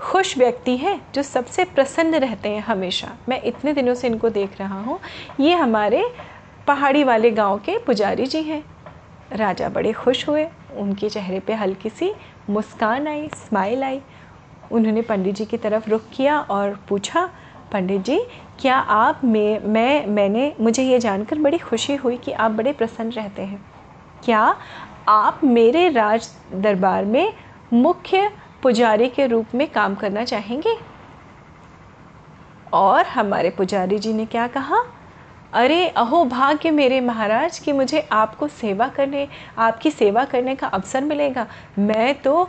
खुश 0.00 0.36
व्यक्ति 0.38 0.76
है 0.76 0.98
जो 1.14 1.22
सबसे 1.22 1.64
प्रसन्न 1.64 2.14
रहते 2.16 2.48
हैं 2.48 2.62
हमेशा। 2.62 3.08
मैं 3.28 3.40
इतने 3.42 3.72
दिनों 3.72 3.94
से 3.94 4.06
इनको 4.08 4.28
देख 4.30 4.58
रहा 4.60 4.80
हूँ। 4.80 4.98
ये 5.40 5.54
हमारे 5.54 6.04
पहाड़ी 6.66 7.04
वाले 7.04 7.30
गाँव 7.30 7.58
के 7.58 7.76
पुजारी 7.78 8.26
जी 8.26 8.42
हैं। 8.42 8.62
राजा 9.32 9.68
बड़े 9.68 9.92
खुश 9.92 10.28
हुए। 10.28 10.46
उनके 10.76 11.08
चेहरे 11.08 11.40
पे 11.40 11.54
हल्की 11.54 11.90
सी 11.90 12.12
मुस्कान 12.50 13.08
आई 13.08 13.28
स्माइल 13.36 13.84
आई। 13.84 14.00
उन्होंने 14.72 15.02
पंडित 15.02 15.34
जी 15.34 15.44
की 15.44 15.56
तरफ़ 15.56 15.90
रुख 15.90 16.02
किया 16.12 16.38
और 16.40 16.78
पूछा, 16.88 17.28
पंडित 17.72 18.02
जी 18.02 18.20
क्या 18.60 18.76
आप 18.76 19.20
में, 19.24 19.64
मैं, 19.64 20.06
मैंने, 20.06 20.56
मुझे 20.60 20.82
ये 20.82 20.98
जानकर 20.98 21.38
बड़ी 21.38 21.58
खुशी 21.58 21.94
हुई 21.94 22.16
कि 22.16 22.32
आप 22.32 22.50
बड़े 22.50 22.72
प्रसन्न 22.72 23.10
रहते 23.10 23.42
हैं। 23.42 23.66
क्या 24.24 24.56
आप 25.08 25.40
मेरे 25.44 25.88
राज 25.88 26.28
दरबार 26.52 27.04
में 27.04 27.32
मुख्य 27.72 28.30
पुजारी 28.62 29.08
के 29.08 29.26
रूप 29.26 29.46
में 29.54 29.70
काम 29.70 29.94
करना 29.94 30.24
चाहेंगे? 30.24 30.76
और 32.72 33.06
हमारे 33.06 33.50
पुजारी 33.50 33.98
जी 33.98 34.12
ने 34.12 34.26
क्या 34.26 34.46
कहा? 34.46 34.82
अरे, 35.52 35.88
अहो, 35.88 36.24
भाग्य 36.24 36.70
मेरे 36.70 37.00
महाराज 37.00 37.58
कि 37.58 37.72
मुझे 37.72 38.08
आपको 38.12 38.48
सेवा 38.48 38.88
करने, 38.88 39.28
आपकी 39.58 39.90
सेवा 39.90 40.24
करने 40.24 40.54
का 40.54 40.66
अवसर 40.66 41.04
मिलेगा। 41.04 41.46
मैं 41.78 42.22
तो 42.22 42.48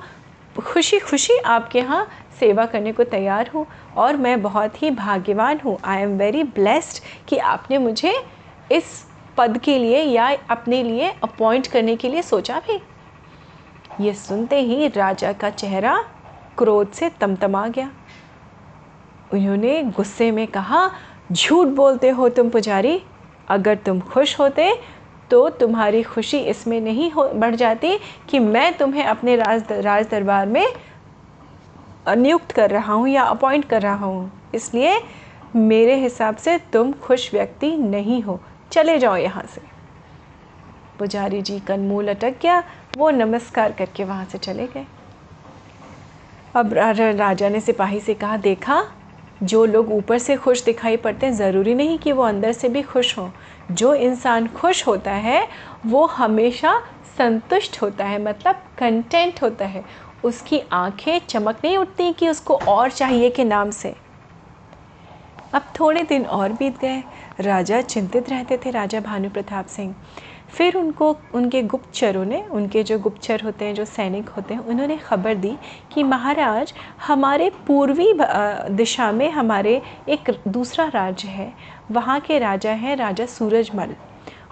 खुशी 0.57 0.99
खुशी 0.99 1.37
आपके 1.37 1.79
यहाँ 1.79 2.07
सेवा 2.39 2.65
करने 2.65 2.91
को 2.91 3.03
तैयार 3.03 3.49
हूँ 3.53 3.65
और 3.97 4.17
मैं 4.17 4.41
बहुत 4.41 4.81
ही 4.83 4.91
भाग्यवान 4.91 5.59
हूँ। 5.65 5.77
आई 5.83 6.01
एम 6.01 6.17
वेरी 6.17 6.43
ब्लेस्ड 6.43 7.03
कि 7.27 7.37
आपने 7.37 7.77
मुझे 7.77 8.13
इस 8.71 9.05
पद 9.37 9.57
के 9.57 9.77
लिए 9.77 10.01
या 10.01 10.29
अपने 10.49 10.81
लिए 10.83 11.09
अपॉइंट 11.23 11.67
करने 11.67 11.95
के 11.95 12.09
लिए 12.09 12.21
सोचा 12.21 12.59
भी। 12.59 12.79
ये 14.05 14.13
सुनते 14.13 14.61
ही 14.61 14.87
राजा 14.87 15.31
का 15.33 15.49
चेहरा 15.49 15.97
क्रोध 16.57 16.91
से 16.91 17.09
तमतमा 17.09 17.67
गया। 17.67 17.89
उन्होंने 19.33 19.81
गुस्से 19.83 20.31
में 20.31 20.45
कहा, 20.47 20.89
झूठ 21.31 21.67
बोलते 21.67 22.09
हो 22.09 22.29
तुम 22.29 22.49
पुजारी। 22.49 23.01
अगर 23.49 23.75
तुम 23.75 23.99
खुश 24.01 24.39
होते 24.39 24.71
तो 25.31 25.47
तुम्हारी 25.49 26.03
खुशी 26.03 26.37
इसमें 26.39 26.79
नहीं 26.81 27.09
हो, 27.11 27.23
बढ़ 27.25 27.55
जाती 27.55 27.97
कि 28.29 28.39
मैं 28.39 28.77
तुम्हें 28.77 29.03
अपने 29.03 29.35
राज 29.35 29.71
राज 29.71 30.07
दरबार 30.07 30.45
में 30.45 30.65
नियुक्त 32.09 32.51
कर 32.51 32.69
रहा 32.69 32.93
हूँ 32.93 33.07
या 33.09 33.23
अपॉइंट 33.23 33.65
कर 33.65 33.81
रहा 33.81 34.05
हूँ। 34.05 34.31
इसलिए 34.55 35.01
मेरे 35.55 35.95
हिसाब 35.95 36.35
से 36.35 36.57
तुम 36.73 36.91
खुश 36.93 37.33
व्यक्ति 37.33 37.75
नहीं 37.77 38.21
हो। 38.21 38.39
चले 38.71 38.97
जाओ 38.99 39.15
यहाँ 39.15 39.43
से। 39.55 39.61
पुजारी 40.99 41.41
जी 41.41 41.59
कनमूल 41.59 42.07
अटक 42.07 42.35
गया, 42.41 42.63
वो 42.97 43.09
नमस्कार 43.09 43.71
करके 43.71 44.03
वहाँ 44.03 44.25
से 44.25 44.37
चले 44.37 44.65
गए। 44.67 44.85
अब 46.55 46.73
राजा 46.73 47.49
ने 47.49 47.59
सिपाही 47.59 47.99
से 47.99 48.13
कहा, 48.13 48.37
देखा, 48.37 48.83
जो 49.43 49.63
लोग 49.65 49.91
ऊपर 49.91 50.17
से 50.17 50.35
खुश 50.35 50.63
दिखाई 50.63 50.97
पड़ते 50.97 51.25
हैं, 51.25 51.33
ज़रूरी 51.33 51.73
नहीं 51.75 51.97
कि 51.97 52.11
वो 52.11 52.23
अंदर 52.23 52.51
से 52.51 52.69
भी 52.69 52.81
खुश 52.81 53.17
हों। 53.17 53.29
जो 53.73 53.93
इंसान 53.93 54.47
खुश 54.47 54.87
होता 54.87 55.11
है, 55.11 55.47
वो 55.85 56.05
हमेशा 56.05 56.79
संतुष्ट 57.17 57.81
होता 57.81 58.05
है 58.05 58.21
मतलब 58.21 58.63
कंटेंट 58.77 59.41
होता 59.41 59.65
है। 59.65 59.83
उसकी 60.23 60.61
आँखें 60.71 61.19
चमक 61.19 61.57
नहीं 61.63 61.77
उठती 61.77 62.13
कि 62.13 62.29
उसको 62.29 62.55
और 62.55 62.91
चाहिए 62.91 63.29
के 63.29 63.43
नाम 63.43 63.69
से। 63.69 63.95
अब 65.53 65.61
थोड़े 65.79 66.03
दिन 66.03 66.25
और 66.25 66.51
बीत 66.51 66.79
गए, 66.79 67.03
राजा 67.39 67.81
चिंतित 67.81 68.29
रहते 68.29 68.57
थे, 68.57 68.71
राजा 68.71 68.99
भानु 68.99 69.29
प्रताप 69.29 69.65
सिंह। 69.65 69.95
फिर 70.49 70.77
उनको, 70.77 71.17
उनके 71.33 71.61
गुप्तचरों 71.63 72.25
ने, 72.25 72.43
उनके 72.51 72.83
जो 72.83 72.99
गुप्तचर 72.99 73.41
होते 73.41 73.65
हैं, 73.65 73.75
जो 73.75 73.85
सैनिक 73.85 74.29
होते 74.29 74.53
हैं, 74.53 74.61
उन्होंने 74.61 74.97
खबर 74.97 75.35
दी 75.35 75.57
कि 75.93 76.03
महाराज, 76.03 76.73
हमारे 77.07 77.51
पूर्वी 77.67 78.13
दिशा 78.75 79.11
में 79.11 79.31
हमारे 79.31 79.81
एक 80.09 80.37
दूसरा 80.47 80.85
राज्य 80.85 81.27
है। 81.27 81.53
वहाँ 81.91 82.19
के 82.19 82.39
राजा 82.39 82.71
हैं 82.71 82.95
राजा 82.95 83.25
सूरजमल। 83.25 83.95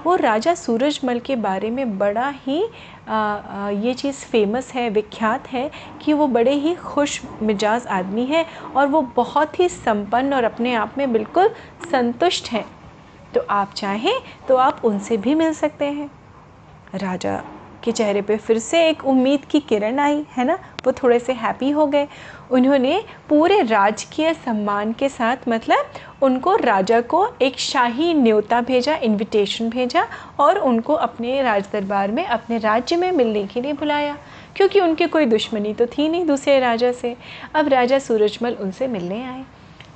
वो 0.06 0.16
राजा 0.16 0.54
सूरजमल 0.56 1.20
के 1.20 1.36
बारे 1.36 1.70
में 1.70 1.98
बड़ा 1.98 2.30
ही 2.30 2.64
आ, 3.08 3.14
आ, 3.14 3.70
ये 3.70 3.94
चीज़ 3.94 4.16
फ़ेमस 4.16 4.72
है 4.74 4.90
विख्यात 4.90 5.48
है 5.48 5.70
कि 6.02 6.14
वो 6.14 6.28
बड़े 6.28 6.54
ही 6.54 6.76
खुश 6.76 7.22
मिजाज 7.42 7.88
आदमी 7.88 8.26
है 8.26 8.46
और 8.76 8.88
वो 8.88 9.02
बहुत 9.16 9.60
ही 9.60 9.70
संपन्न 9.70 10.34
और 10.34 10.44
अपने 10.44 10.74
आप 10.74 10.98
में 10.98 11.12
बिल्कुल 11.14 11.50
संतुष्ट 11.92 12.50
हैं। 12.52 12.66
तो 13.34 13.46
आप 13.50 13.74
चाहें 13.74 14.20
तो 14.48 14.56
आप 14.56 14.82
उनसे 14.86 15.18
भी 15.18 15.36
मिल 15.36 15.54
सकते 15.54 15.86
हैं। 15.86 16.10
राजा 16.96 17.42
के 17.84 17.92
चेहरे 17.92 18.22
पे 18.22 18.38
फिर 18.38 18.60
से 18.60 18.88
एक 18.90 19.06
उम्मीद 19.06 19.46
की 19.46 19.60
किरण 19.60 20.00
आई, 20.00 20.26
है 20.38 20.46
ना? 20.46 20.60
वो 20.86 20.92
थोड़े 20.92 21.20
से 21.20 21.34
हैप्पी 21.34 21.70
हो 21.70 21.86
गए। 21.88 22.08
उन्होंने 22.52 23.04
पूरे 23.30 23.62
राजकीय 23.62 24.34
सम्मान 24.34 24.94
के 24.94 25.10
साथ 25.10 25.38
मतलब 25.50 25.92
उनको 26.22 26.56
राजा 26.56 27.02
को 27.02 27.28
एक 27.42 27.60
शाही 27.60 28.14
न्योता 28.14 28.62
भेजा 28.62 28.96
इनविटेशन 28.96 29.70
भेजा 29.70 30.08
और 30.40 30.58
उनको 30.58 30.94
अपने 30.94 31.42
राज 31.42 31.66
दरबार 31.74 32.12
में, 32.12 32.26
अपने 32.26 32.58
राज्य 32.58 32.96
में 32.96 33.12
मिलने 33.12 33.44
के 33.44 33.62
लिए 33.62 33.74
बुलाया। 33.74 34.18
क्योंकि 34.56 34.80
उनकी 34.80 35.08
कोई 35.08 35.26
दुश्मनी 35.26 35.74
तो 35.74 35.86
थी 35.86 36.10
नहीं 36.10 36.26
दूसरे 36.26 36.60
राजा 36.60 36.92
से। 36.92 37.16
अब 37.56 37.68
राजा 37.68 38.00
सूरजमल 38.00 38.54
उनसे 38.54 38.88
मिलने 38.88 39.24
आए। 39.24 39.44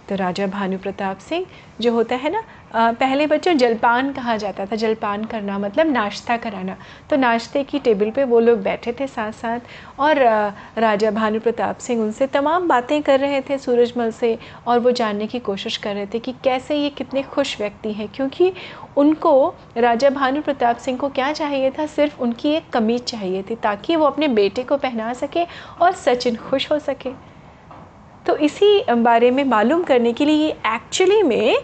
तो 0.10 0.16
राजा 0.16 0.48
भानु 0.48 0.78
प्रताप 0.78 1.18
सिंह 1.20 1.46
जो 1.82 1.92
होता 1.94 2.16
है 2.16 2.32
ना 2.32 2.44
पहले 2.76 3.26
बच्चों 3.28 3.54
जलपान 3.54 4.12
कहा 4.14 4.36
जाता 4.38 4.66
था, 4.66 4.76
जलपान 4.76 5.24
करना 5.26 5.58
मतलब 5.60 5.88
नाश्ता 5.88 6.38
कराना। 6.38 6.76
तो 7.10 7.16
नाश्ते 7.16 7.64
की 7.64 7.80
टेबल 7.80 8.12
पे 8.12 8.24
वो 8.24 8.40
लोग 8.40 8.62
बैठे 8.64 8.94
थे 9.00 9.08
साथ 9.08 9.32
साथ 9.32 10.00
और 10.00 10.20
राजा 10.78 11.12
भानु 11.12 11.40
प्रताप 11.40 11.78
सिंह 11.78 12.02
उनसे 12.04 12.28
तमाम 12.30 12.68
बातें 12.68 13.02
कर 13.02 13.20
रहे 13.20 13.42
थे 13.42 13.58
सूरजमल 13.58 14.12
से 14.12 14.38
और 14.68 14.80
वो 14.80 14.92
जानने 14.94 15.28
की 15.28 15.40
कोशिश 15.42 15.78
कर 15.78 15.96
रहे 15.96 16.06
थे 16.06 16.20
कि 16.20 16.34
कैसे 16.44 16.76
ये 16.76 16.90
कितने 16.92 17.24
खुश 17.24 17.58
व्यक्ति 17.60 17.94
हैं, 17.94 18.08
क्योंकि 18.08 18.52
उनको, 18.98 19.54
राजा 19.78 20.10
भानु 20.12 20.42
प्रताप 20.42 20.78
सिंह 20.78 20.98
को 20.98 21.10
क्या 21.10 21.32
चाहिए 21.34 21.72
था, 21.72 21.86
सिर्फ़ 21.88 22.22
उनकी 22.22 22.50
एक 22.50 22.70
कमीज 22.74 23.04
चाहिए 23.04 23.44
थी 23.44 23.56
ताकि 23.56 23.96
वो 23.96 24.06
अपने 24.06 24.28
बेटे 24.30 24.64
को 24.64 24.78
पहना 24.78 25.14
सके 25.16 25.46
और 25.82 25.92
सचिन 25.94 26.36
खुश 26.40 26.72
हो 26.72 26.80
सके। 26.80 27.12
तो 28.26 28.36
इसी 28.38 28.84
बारे 28.94 29.32
में 29.32 29.44
मालूम 29.44 29.84
करने 29.84 30.14
के 30.14 30.26
लिए 30.26 30.50
एक्चुअली 30.50 31.22
में 31.24 31.58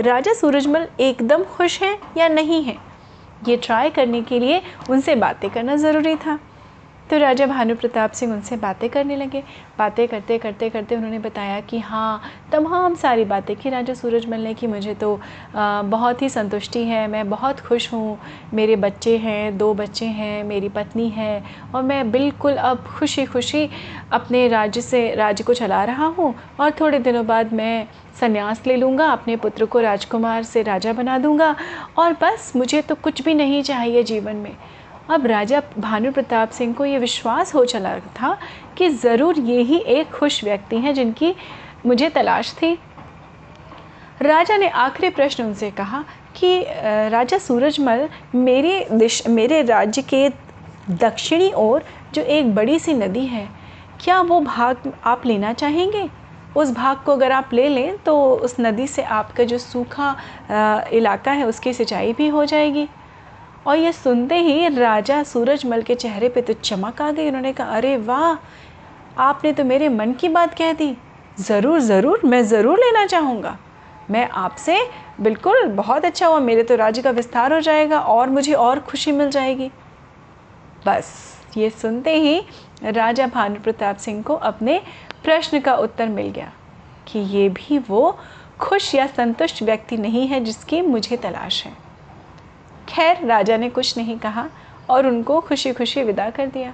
राजा 0.00 0.32
सूरजमल 0.34 0.86
एकदम 1.00 1.44
खुश 1.44 1.80
हैं 1.82 1.98
या 2.16 2.28
नहीं 2.28 2.62
हैं? 2.62 2.78
ये 3.48 3.56
ट्राई 3.56 3.90
करने 3.90 4.22
के 4.22 4.38
लिए 4.40 4.60
उनसे 4.90 5.14
बातें 5.14 5.48
करना 5.50 5.76
ज़रूरी 5.76 6.14
था। 6.16 6.38
तो 7.10 7.18
राजा 7.18 7.46
भानु 7.46 7.74
प्रताप 7.76 8.12
सिंह 8.12 8.32
उनसे 8.32 8.56
बातें 8.56 8.88
करने 8.90 9.16
लगे। 9.16 9.42
बातें 9.78 10.06
करते 10.08 10.38
करते 10.38 10.68
करते 10.70 10.96
उन्होंने 10.96 11.18
बताया 11.18 11.60
कि 11.60 11.78
हाँ 11.78 12.20
तमाम 12.52 12.94
सारी 12.94 13.24
बातें 13.24 13.54
कि 13.56 13.70
राजा 13.70 13.94
सूरजमल 13.94 14.40
ने 14.40 14.54
कि 14.54 14.66
मुझे 14.66 14.94
तो 14.94 15.14
आ, 15.54 15.82
बहुत 15.82 16.22
ही 16.22 16.28
संतुष्टि 16.28 16.84
है। 16.84 17.06
मैं 17.08 17.28
बहुत 17.30 17.60
खुश 17.60 17.92
हूँ। 17.92 18.18
मेरे 18.54 18.76
बच्चे 18.76 19.16
हैं 19.16 19.56
दो 19.58 19.72
बच्चे 19.74 20.06
हैं 20.06 20.44
मेरी 20.44 20.68
पत्नी 20.68 21.08
है 21.08 21.42
और 21.74 21.82
मैं 21.82 22.10
बिल्कुल 22.10 22.56
अब 22.56 22.84
खुशी 22.98 23.24
खुशी 23.24 23.68
अपने 24.12 24.46
राज्य 24.48 24.80
से 24.80 25.14
राज्य 25.14 25.44
को 25.44 25.54
चला 25.54 25.82
रहा 25.84 26.06
हूँ 26.06 26.34
और 26.60 26.70
थोड़े 26.70 26.98
दिनों 26.98 27.26
बाद 27.26 27.52
मैं 27.52 27.86
संन्यास 28.20 28.62
ले 28.66 28.76
लूँगा 28.76 29.06
अपने 29.06 29.36
पुत्र 29.36 29.66
को 29.66 29.80
राजकुमार 29.80 30.42
से 30.42 30.62
राजा 30.62 30.92
बना 30.92 31.18
दूँगा 31.18 31.54
और 31.98 32.12
बस 32.12 32.52
मुझे 32.56 32.82
तो 32.82 32.94
कुछ 32.94 33.22
भी 33.22 33.34
नहीं 33.34 33.62
चाहिए 33.62 34.02
जीवन 34.02 34.36
में। 34.36 34.56
अब 35.10 35.26
राजा 35.26 35.60
भानु 35.78 36.10
प्रताप 36.12 36.50
सिंह 36.50 36.72
को 36.74 36.84
ये 36.84 36.98
विश्वास 36.98 37.54
हो 37.54 37.64
चला 37.64 37.98
था 38.16 38.36
कि 38.78 38.88
ज़रूर 38.90 39.38
ये 39.40 39.60
ही 39.62 39.78
एक 39.78 40.10
खुश 40.10 40.42
व्यक्ति 40.44 40.76
हैं 40.76 40.94
जिनकी 40.94 41.34
मुझे 41.86 42.08
तलाश 42.10 42.52
थी। 42.52 42.72
राजा 44.22 44.56
ने 44.56 44.68
आखिरी 44.68 45.10
प्रश्न 45.10 45.44
उनसे 45.44 45.70
कहा 45.70 46.04
कि 46.36 46.64
राजा 47.10 47.38
सूरजमल, 47.38 48.08
मेरे 48.34 48.86
दिश, 48.92 49.26
मेरे 49.28 49.60
राज्य 49.62 50.02
के 50.04 50.28
दक्षिणी 50.90 51.52
ओर 51.52 51.84
जो 52.14 52.22
एक 52.22 52.54
बड़ी 52.54 52.78
सी 52.78 52.94
नदी 52.94 53.26
है, 53.26 53.48
क्या 54.00 54.20
वो 54.22 54.40
भाग 54.40 54.92
आप 55.04 55.26
लेना 55.26 55.52
चाहेंगे? 55.52 56.08
उस 56.56 56.70
भाग 56.72 56.96
को 56.96 57.12
अगर 57.12 57.32
आप 57.32 57.50
ले 57.52 57.68
लें 57.68 57.96
तो 57.98 58.18
उस 58.34 58.56
नदी 58.60 58.86
से 58.86 59.02
आपका 59.02 59.44
जो 59.44 59.58
सूखा 59.58 60.16
इलाका 60.92 61.32
है 61.32 61.46
उसकी 61.46 61.72
सिंचाई 61.72 62.12
भी 62.12 62.28
हो 62.28 62.44
जाएगी। 62.44 62.88
और 63.66 63.78
ये 63.78 63.92
सुनते 63.92 64.38
ही 64.38 64.68
राजा 64.68 65.22
सूरजमल 65.22 65.82
के 65.82 65.94
चेहरे 65.94 66.28
पे 66.28 66.42
तो 66.42 66.52
चमक 66.54 67.02
आ 67.02 67.10
गई। 67.10 67.28
उन्होंने 67.28 67.52
कहा, 67.52 67.66
अरे 67.68 67.96
वाह, 67.98 68.36
आपने 69.22 69.52
तो 69.52 69.64
मेरे 69.64 69.88
मन 69.88 70.12
की 70.12 70.28
बात 70.28 70.54
कह 70.54 70.72
दी। 70.72 70.96
ज़रूर 71.40 71.80
ज़रूर, 71.80 72.20
मैं 72.24 72.42
ज़रूर 72.44 72.78
लेना 72.78 73.04
चाहूँगा। 73.06 73.56
मैं 74.10 74.28
आपसे 74.28 74.78
बिल्कुल 75.20 75.66
बहुत 75.66 76.04
अच्छा 76.04 76.26
हुआ। 76.26 76.40
मेरे 76.40 76.62
तो 76.62 76.76
राज्य 76.76 77.02
का 77.02 77.10
विस्तार 77.10 77.52
हो 77.52 77.60
जाएगा 77.60 78.00
और 78.00 78.30
मुझे 78.30 78.52
और 78.54 78.80
खुशी 78.80 79.12
मिल 79.12 79.30
जाएगी। 79.30 79.70
बस, 80.86 81.12
ये 81.56 81.70
सुनते 81.70 82.14
ही 82.14 82.40
राजा 82.84 83.26
भानु 83.26 83.60
प्रताप 83.60 83.96
सिंह 83.96 84.22
को 84.22 84.34
अपने 84.34 84.80
प्रश्न 85.24 85.60
का 85.60 85.74
उत्तर 85.76 86.08
मिल 86.08 86.28
गया 86.30 86.52
कि 87.08 87.18
ये 87.18 87.48
भी 87.48 87.78
वो 87.78 88.18
खुश 88.60 88.94
या 88.94 89.06
संतुष्ट 89.06 89.62
व्यक्ति 89.62 89.96
नहीं 89.96 90.26
है 90.26 90.40
जिसकी 90.40 90.80
मुझे 90.82 91.16
तलाश 91.16 91.64
है। 91.64 91.72
खैर, 92.88 93.26
राजा 93.26 93.56
ने 93.56 93.70
कुछ 93.70 93.96
नहीं 93.98 94.18
कहा 94.18 94.48
और 94.90 95.06
उनको 95.06 95.40
खुशी 95.40 95.72
खुशी 95.72 96.02
विदा 96.02 96.30
कर 96.30 96.46
दिया। 96.46 96.72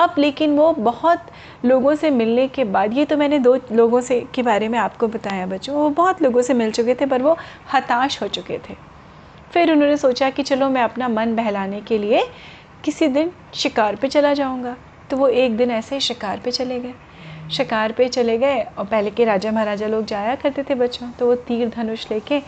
अब 0.00 0.14
लेकिन 0.18 0.56
वो 0.56 0.72
बहुत 0.72 1.26
लोगों 1.64 1.94
से 1.94 2.10
मिलने 2.10 2.48
के 2.48 2.64
बाद, 2.64 2.92
ये 2.92 3.04
तो 3.04 3.16
मैंने 3.16 3.38
दो 3.38 3.58
लोगों 3.72 4.00
से, 4.00 4.20
के 4.34 4.42
बारे 4.42 4.68
में 4.68 4.78
आपको 4.78 5.08
बताया 5.08 5.46
बच्चों, 5.46 5.76
वो 5.76 5.88
बहुत 5.90 6.22
लोगों 6.22 6.42
से 6.42 6.54
मिल 6.54 6.70
चुके 6.70 6.94
थे, 6.94 7.06
पर 7.06 7.22
वो 7.22 7.36
हताश 7.74 8.22
हो 8.22 8.28
चुके 8.28 8.58
थे। 8.58 8.74
फिर 9.52 9.72
उन्होंने 9.72 9.96
सोचा 9.96 10.30
कि 10.30 10.42
चलो 10.42 10.68
मैं 10.70 10.82
अपना 10.82 11.08
मन 11.08 11.34
बहलाने 11.36 11.80
के 11.80 11.98
लिए 11.98 12.26
किसी 12.84 13.08
दिन 13.08 13.32
शिकार 13.54 13.96
पे 13.96 14.08
चला 14.08 14.34
जाऊँगा। 14.34 14.76
तो 15.10 15.16
वो 15.16 15.28
एक 15.28 15.56
दिन 15.56 15.70
ऐसे 15.70 16.00
शिकार 16.00 16.40
पे 16.44 16.50
चले 16.50 16.80
गए। 16.80 16.94
शिकार 17.50 17.92
पे 17.92 18.08
चले 18.08 18.38
गए 18.38 18.60
और 18.78 18.84
पहले 18.84 19.10
के 19.10 19.24
राजा 19.24 19.50
महाराजा 19.52 19.86
लोग 19.86 20.04
जाया 20.04 20.34
करते 20.34 20.62
थे 20.62 20.74
बच्चों 20.74 21.10
तो 21.10 21.26
वो 21.26 21.34
तीर 21.34 21.68
धनुष 21.68 22.10
लेके 22.10 22.40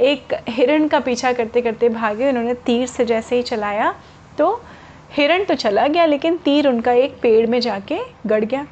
एक 0.00 0.34
हिरण 0.48 0.86
का 0.88 1.00
पीछा 1.00 1.32
करते 1.32 1.60
करते 1.62 1.88
भागे, 1.88 2.28
उन्होंने 2.28 2.54
तीर 2.56 2.86
से 2.86 3.04
जैसे 3.04 3.36
ही 3.36 3.42
चलाया 3.42 3.94
तो 4.38 4.60
हिरण 5.12 5.44
तो 5.44 5.54
चला 5.54 5.86
गया, 5.86 6.04
लेकिन 6.06 6.36
तीर 6.36 6.68
उनका 6.68 6.92
एक 6.92 7.18
पेड़ 7.22 7.46
में 7.46 7.60
जाके 7.60 7.98
गड़ 8.26 8.44
गया। 8.44 8.66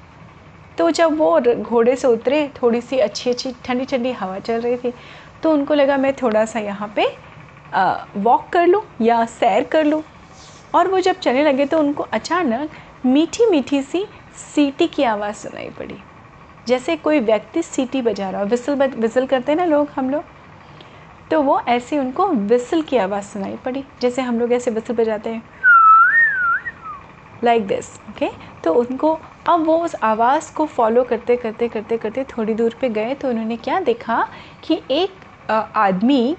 तो 0.79 0.91
जब 0.91 1.17
वो 1.19 1.41
घोड़े 1.41 1.97
से 1.97 2.09
उतरे 2.09 2.49
थोड़ी 2.63 2.81
सी 2.81 2.99
अच्छी 2.99 3.31
अच्छी 3.31 3.53
ठंडी 3.65 3.85
ठंडी 3.87 4.13
हवा 4.13 4.39
चल 4.39 4.61
रही 4.61 4.77
थी 4.77 4.93
तो 5.43 5.53
उनको 5.53 5.75
लगा, 5.75 5.97
मैं 5.97 6.13
थोड़ा 6.13 6.45
सा 6.45 6.61
यहाँ 6.61 6.93
पे 6.97 7.07
वॉक 8.19 8.49
कर 8.53 8.67
लूँ 8.67 8.83
या 9.03 9.25
सैर 9.27 9.65
कर 9.65 9.85
लूँ? 9.85 10.03
और 10.75 10.89
वो 10.89 11.01
जब 11.01 11.19
चलने 11.19 11.45
लगे 11.45 11.67
तो 11.67 11.79
उनको 11.79 12.03
अचानक 12.05 12.71
मीठी 13.07 13.47
मीठी 13.47 13.83
सी 13.83 14.05
सीटी 14.45 14.87
की 14.87 15.03
आवाज़ 15.05 15.37
सुनाई 15.37 15.69
पड़ी। 15.79 15.97
जैसे 16.67 16.97
कोई 16.97 17.21
व्यक्ति 17.21 17.63
सीटी 17.63 18.03
बजा 18.03 18.31
रहा 18.31 18.41
हो। 18.41 18.47
विसल 18.47 18.75
विसल 18.75 19.27
करते 19.27 19.53
हैं 19.53 19.57
ना 19.59 19.65
लोग, 19.67 19.89
हम 19.97 20.11
लोग? 20.11 20.25
तो 21.31 21.41
वो 21.43 21.61
ऐसे 21.69 21.99
उनको 21.99 22.27
विसल 22.27 22.83
की 22.83 22.97
आवाज़ 22.97 23.25
सुनाई 23.25 23.57
पड़ी। 23.65 23.85
जैसे 24.03 24.23
हम 24.23 24.39
लोग 24.41 24.53
ऐसे 24.53 24.71
विसल 24.71 24.95
बजाते 24.95 25.31
हैं। 25.31 25.43
लाइक 27.45 27.67
दिस 27.67 27.89
ओके 28.11 28.29
तो 28.65 28.73
उनको 28.75 29.13
अब 29.49 29.65
वो 29.67 29.77
उस 29.85 29.95
आवाज़ 30.03 30.53
को 30.55 30.67
फॉलो 30.67 31.05
करते 31.05 31.37
करते 31.37 31.69
करते 31.69 31.97
करते 31.97 32.25
थोड़ी 32.37 32.55
दूर 32.55 32.75
पे 32.81 32.89
गए 32.89 33.15
तो 33.15 33.29
उन्होंने 33.29 33.57
क्या 33.57 33.79
देखा 33.81 34.27
कि 34.65 34.81
एक 34.91 35.51
आदमी 35.51 36.37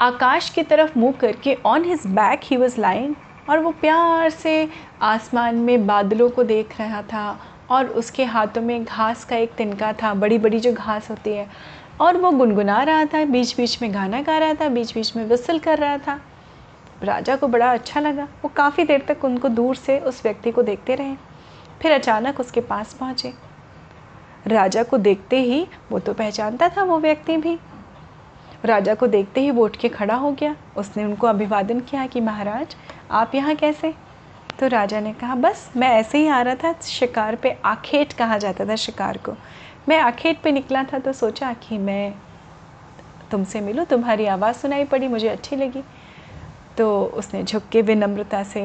आकाश 0.00 0.48
की 0.50 0.62
तरफ़ 0.62 0.98
मुँह 0.98 1.12
करके 1.20 1.56
on 1.66 1.84
his 1.84 2.06
back 2.06 2.40
he 2.44 2.56
was 2.56 2.80
lying 2.80 3.14
और 3.48 3.58
वो 3.58 3.70
प्यार 3.80 4.30
से 4.30 4.68
आसमान 5.02 5.56
में 5.56 5.86
बादलों 5.86 6.28
को 6.30 6.44
देख 6.44 6.78
रहा 6.80 7.02
था 7.02 7.38
और 7.70 7.86
उसके 8.00 8.24
हाथों 8.24 8.62
में 8.62 8.84
घास 8.84 9.24
का 9.24 9.36
एक 9.36 9.54
तिनका 9.54 9.92
था 9.92 10.12
बड़ी 10.14 10.38
बड़ी 10.38 10.60
जो 10.60 10.72
घास 10.72 11.10
होती 11.10 11.30
है। 11.30 11.48
और 12.00 12.16
वो 12.16 12.30
गुनगुना 12.30 12.82
रहा 12.82 13.04
था 13.04 13.24
बीच 13.24 13.56
बीच 13.56 13.82
में 13.82 13.94
गाना 13.94 14.22
गा 14.22 14.38
रहा 14.38 14.54
था 14.54 14.68
बीच 14.68 14.94
बीच 14.94 15.16
में 15.16 15.24
विसल 15.24 15.58
कर 15.58 15.78
रहा 15.78 15.98
था। 15.98 16.20
राजा 17.02 17.36
को 17.36 17.48
बड़ा 17.48 17.72
अच्छा 17.72 18.00
लगा। 18.00 18.24
वो 18.24 18.48
काफ़ी 18.48 18.84
देर 18.84 19.04
तक 19.08 19.24
उनको 19.24 19.48
दूर 19.48 19.76
से 19.76 19.98
उस 19.98 20.22
व्यक्ति 20.24 20.50
को 20.50 20.62
देखते 20.62 20.94
रहे। 20.94 21.16
फिर 21.82 21.92
अचानक 21.92 22.40
उसके 22.40 22.60
पास 22.60 22.94
पहुँचे। 22.94 23.34
राजा 24.46 24.82
को 24.82 24.98
देखते 24.98 25.40
ही 25.40 25.66
वो 25.92 25.98
तो 25.98 26.14
पहचानता 26.14 26.68
था 26.68 26.82
वो 26.82 26.98
व्यक्ति 26.98 27.36
भी। 27.36 27.58
राजा 28.64 28.94
को 28.94 29.06
देखते 29.06 29.40
ही 29.40 29.50
वो 29.50 29.64
उठ 29.64 29.76
के 29.76 29.88
खड़ा 29.88 30.14
हो 30.14 30.32
गया। 30.32 30.56
उसने 30.76 31.04
उनको 31.04 31.26
अभिवादन 31.26 31.80
किया 31.80 32.06
कि, 32.06 32.20
महाराज, 32.20 32.76
आप 33.10 33.34
यहाँ 33.34 33.54
कैसे? 33.54 33.94
तो 34.58 34.66
राजा 34.66 35.00
ने 35.00 35.12
कहा, 35.12 35.34
बस, 35.34 35.70
मैं 35.76 35.88
ऐसे 35.88 36.18
ही 36.18 36.28
आ 36.28 36.42
रहा 36.42 36.54
था, 36.54 36.74
शिकार 36.82 37.34
पे 37.34 37.58
आखेट 37.64 38.12
कहा 38.12 38.38
जाता 38.38 38.66
था, 38.66 38.76
शिकार 38.76 39.16
को। 39.16 39.32
मैं 39.88 39.98
आखेट 39.98 40.40
पे 40.42 40.50
निकला 40.52 40.82
था 40.84 40.98
तो 40.98 41.12
सोचा 41.12 41.52
कि 41.62 41.78
मैं 41.78 42.14
तुमसे 43.30 43.60
मिलूँ। 43.60 43.84
तुम्हारी 43.84 44.26
आवाज़ 44.26 44.56
सुनाई 44.56 44.84
पड़ी 44.84 45.08
मुझे 45.08 45.28
अच्छी 45.28 45.56
लगी। 45.56 45.82
तो 46.78 47.04
उसने 47.14 47.42
झुक 47.42 47.68
के 47.72 47.82
विनम्रता 47.82 48.42
से 48.42 48.62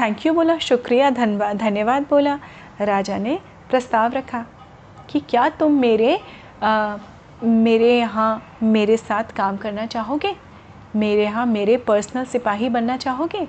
थैंक 0.00 0.26
यू 0.26 0.32
बोला 0.34 0.56
शुक्रिया 0.58 1.10
धन्यवाद 1.10 1.56
धन्यवाद 1.56 2.06
बोला। 2.10 2.38
राजा 2.80 3.18
ने 3.18 3.38
प्रस्ताव 3.70 4.12
रखा 4.12 4.44
कि 5.10 5.20
क्या 5.20 5.48
तुम 5.48 5.80
मेरे 5.80 6.18
आ, 6.62 6.96
मेरे 7.42 7.98
यहाँ 7.98 8.56
मेरे 8.62 8.96
साथ 8.96 9.32
काम 9.36 9.56
करना 9.56 9.86
चाहोगे? 9.86 10.34
मेरे 10.96 11.24
यहाँ 11.24 11.44
मेरे 11.46 11.76
पर्सनल 11.76 12.24
सिपाही 12.24 12.68
बनना 12.68 12.96
चाहोगे? 12.96 13.46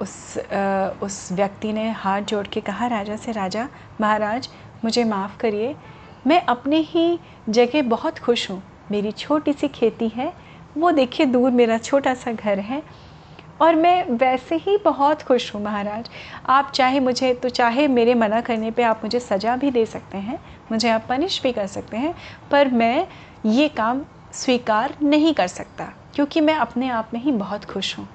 उस 0.00 0.38
आ, 0.38 0.88
उस 1.02 1.28
व्यक्ति 1.32 1.72
ने 1.72 1.90
हाथ 1.92 2.22
जोड़ 2.22 2.46
के 2.46 2.60
कहा 2.60 2.86
राजा 2.86 3.16
से 3.16 3.32
राजा 3.32 3.68
महाराज 4.00 4.48
मुझे 4.84 5.04
माफ़ 5.04 5.36
करिए। 5.36 5.74
मैं 6.26 6.40
अपने 6.46 6.76
ही 6.78 7.18
जगह 7.48 7.82
बहुत 7.82 8.18
खुश 8.18 8.50
हूँ। 8.50 8.62
मेरी 8.90 9.12
छोटी 9.12 9.52
सी 9.52 9.68
खेती 9.68 10.08
है। 10.08 10.32
वो 10.76 10.90
देखिए 10.90 11.26
दूर 11.26 11.50
मेरा 11.50 11.78
छोटा 11.78 12.14
सा 12.14 12.32
घर 12.32 12.58
है। 12.58 12.82
और 13.60 13.74
मैं 13.74 14.04
वैसे 14.10 14.56
ही 14.56 14.76
बहुत 14.76 15.22
खुश 15.22 15.54
हूँ 15.54 15.62
महाराज। 15.62 16.08
आप 16.48 16.70
चाहे 16.74 17.00
मुझे 17.00 17.32
तो 17.34 17.48
चाहे 17.48 17.86
मेरे 17.88 18.14
मना 18.14 18.40
करने 18.40 18.70
पे 18.70 18.82
आप 18.82 19.00
मुझे 19.04 19.20
सज़ा 19.20 19.56
भी 19.56 19.70
दे 19.70 19.84
सकते 19.86 20.18
हैं। 20.18 20.38
मुझे 20.72 20.88
आप 20.88 21.06
पनिश 21.08 21.42
भी 21.42 21.52
कर 21.52 21.66
सकते 21.66 21.96
हैं। 21.96 22.14
पर 22.50 22.68
मैं 22.68 23.06
ये 23.46 23.68
काम 23.68 24.02
स्वीकार 24.32 24.94
नहीं 25.02 25.34
कर 25.34 25.46
सकता, 25.46 25.92
क्योंकि 26.14 26.40
मैं 26.40 26.54
अपने 26.54 26.88
आप 26.88 27.10
में 27.14 27.20
ही 27.20 27.32
बहुत 27.32 27.64
खुश 27.64 27.98
हूँ। 27.98 28.08